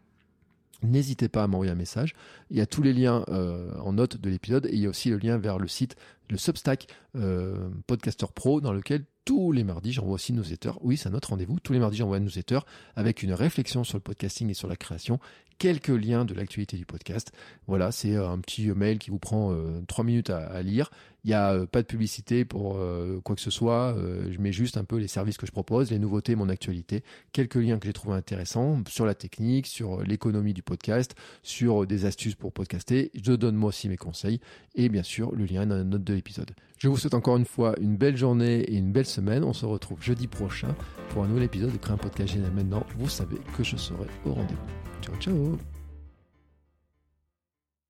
N'hésitez 0.83 1.29
pas 1.29 1.43
à 1.43 1.47
m'envoyer 1.49 1.73
un 1.73 1.77
message. 1.77 2.15
Il 2.51 2.57
y 2.57 2.61
a 2.61 2.67
tous 2.67 2.83
les 2.83 2.93
liens 2.93 3.25
euh, 3.29 3.77
en 3.81 3.95
note 3.95 4.17
de 4.17 4.31
l'épisode 4.31 4.67
et 4.67 4.75
il 4.75 4.79
y 4.79 4.87
a 4.87 4.89
aussi 4.89 5.11
le 5.11 5.17
lien 5.17 5.37
vers 5.37 5.59
le 5.59 5.67
site, 5.67 5.97
le 6.31 6.37
Substack 6.37 6.87
euh, 7.17 7.69
Podcaster 7.87 8.27
Pro 8.35 8.61
dans 8.61 8.73
lequel 8.73 9.05
tous 9.25 9.53
les 9.53 9.65
mardis 9.65 9.93
j'envoie 9.93 10.15
aussi 10.15 10.33
une 10.33 10.39
newsletter. 10.39 10.73
Oui, 10.81 10.97
c'est 10.97 11.11
notre 11.11 11.31
rendez-vous. 11.31 11.61
Tous 11.61 11.73
les 11.73 11.79
mardis 11.79 11.99
j'envoie 11.99 12.17
une 12.17 12.25
newsletter 12.25 12.61
avec 12.97 13.23
une 13.23 13.33
réflexion 13.33 13.85
sur 13.85 13.99
le 13.99 14.03
podcasting 14.03 14.49
et 14.49 14.55
sur 14.55 14.69
la 14.69 14.77
création, 14.77 15.19
quelques 15.59 15.89
liens 15.89 16.25
de 16.25 16.33
l'actualité 16.33 16.79
du 16.79 16.87
podcast. 16.87 17.33
Voilà, 17.67 17.93
c'est 17.93 18.15
euh, 18.15 18.29
un 18.29 18.39
petit 18.39 18.69
mail 18.69 18.99
qui 18.99 19.11
vous 19.11 19.19
prend 19.19 19.55
trois 19.87 20.05
minutes 20.05 20.31
à, 20.31 20.63
lire. 20.63 20.91
Il 21.25 21.29
n'y 21.29 21.35
a 21.35 21.67
pas 21.67 21.83
de 21.83 21.87
publicité 21.87 22.45
pour 22.45 22.79
quoi 23.25 23.35
que 23.35 23.43
ce 23.43 23.51
soit. 23.51 23.95
je 24.31 24.39
mets 24.39 24.53
juste 24.53 24.77
un 24.77 24.85
peu 24.85 24.97
les 24.97 25.09
services 25.09 25.37
que 25.37 25.47
je 25.47 25.53
propose, 25.53 25.91
les 25.91 25.99
nouveautés, 25.99 26.37
mon 26.37 26.49
actualité, 26.49 27.03
quelques 27.33 27.57
liens 27.57 27.79
que 27.79 27.87
j'ai 27.87 27.93
trouvé 27.93 28.15
intéressants 28.15 28.83
sur 28.89 29.05
la 29.05 29.15
technique, 29.15 29.67
sur 29.67 30.03
l'économie 30.03 30.55
du 30.55 30.63
podcast, 30.63 31.17
sur 31.43 31.87
des 31.87 32.07
astuces 32.07 32.37
pour 32.37 32.53
podcaster. 32.53 33.11
Je 33.21 33.33
donne 33.33 33.57
moi 33.57 33.71
aussi 33.71 33.89
mes 33.89 33.97
conseils 33.97 34.41
et 34.75 34.89
bien 34.89 35.03
sûr 35.03 35.35
le 35.35 35.45
lien 35.45 35.67
la 35.67 35.85
note 35.85 36.05
de 36.05 36.15
l'épisode. 36.19 36.51
Je 36.79 36.89
vous 36.89 36.97
souhaite 36.97 37.15
encore 37.15 37.37
une 37.37 37.45
fois 37.45 37.75
une 37.81 37.97
belle 37.97 38.17
journée 38.17 38.61
et 38.61 38.77
une 38.77 38.93
belle 38.93 39.07
semaine. 39.07 39.45
On 39.45 39.53
se 39.53 39.67
retrouve 39.67 40.03
jeudi 40.03 40.27
prochain 40.27 40.75
pour 41.11 41.25
un 41.25 41.29
nouvel 41.29 41.45
épisode 41.45 41.73
de 41.73 41.79
Créer 41.79 41.95
un 41.95 41.99
podcast 41.99 42.33
génial. 42.33 42.53
Maintenant, 42.53 42.85
vous 42.99 43.09
savez 43.09 43.39
que 43.57 43.65
je 43.65 43.77
serai 43.77 44.07
au 44.25 44.35
rendez-vous. 44.35 45.03
Ciao, 45.03 45.17
ciao 45.17 45.78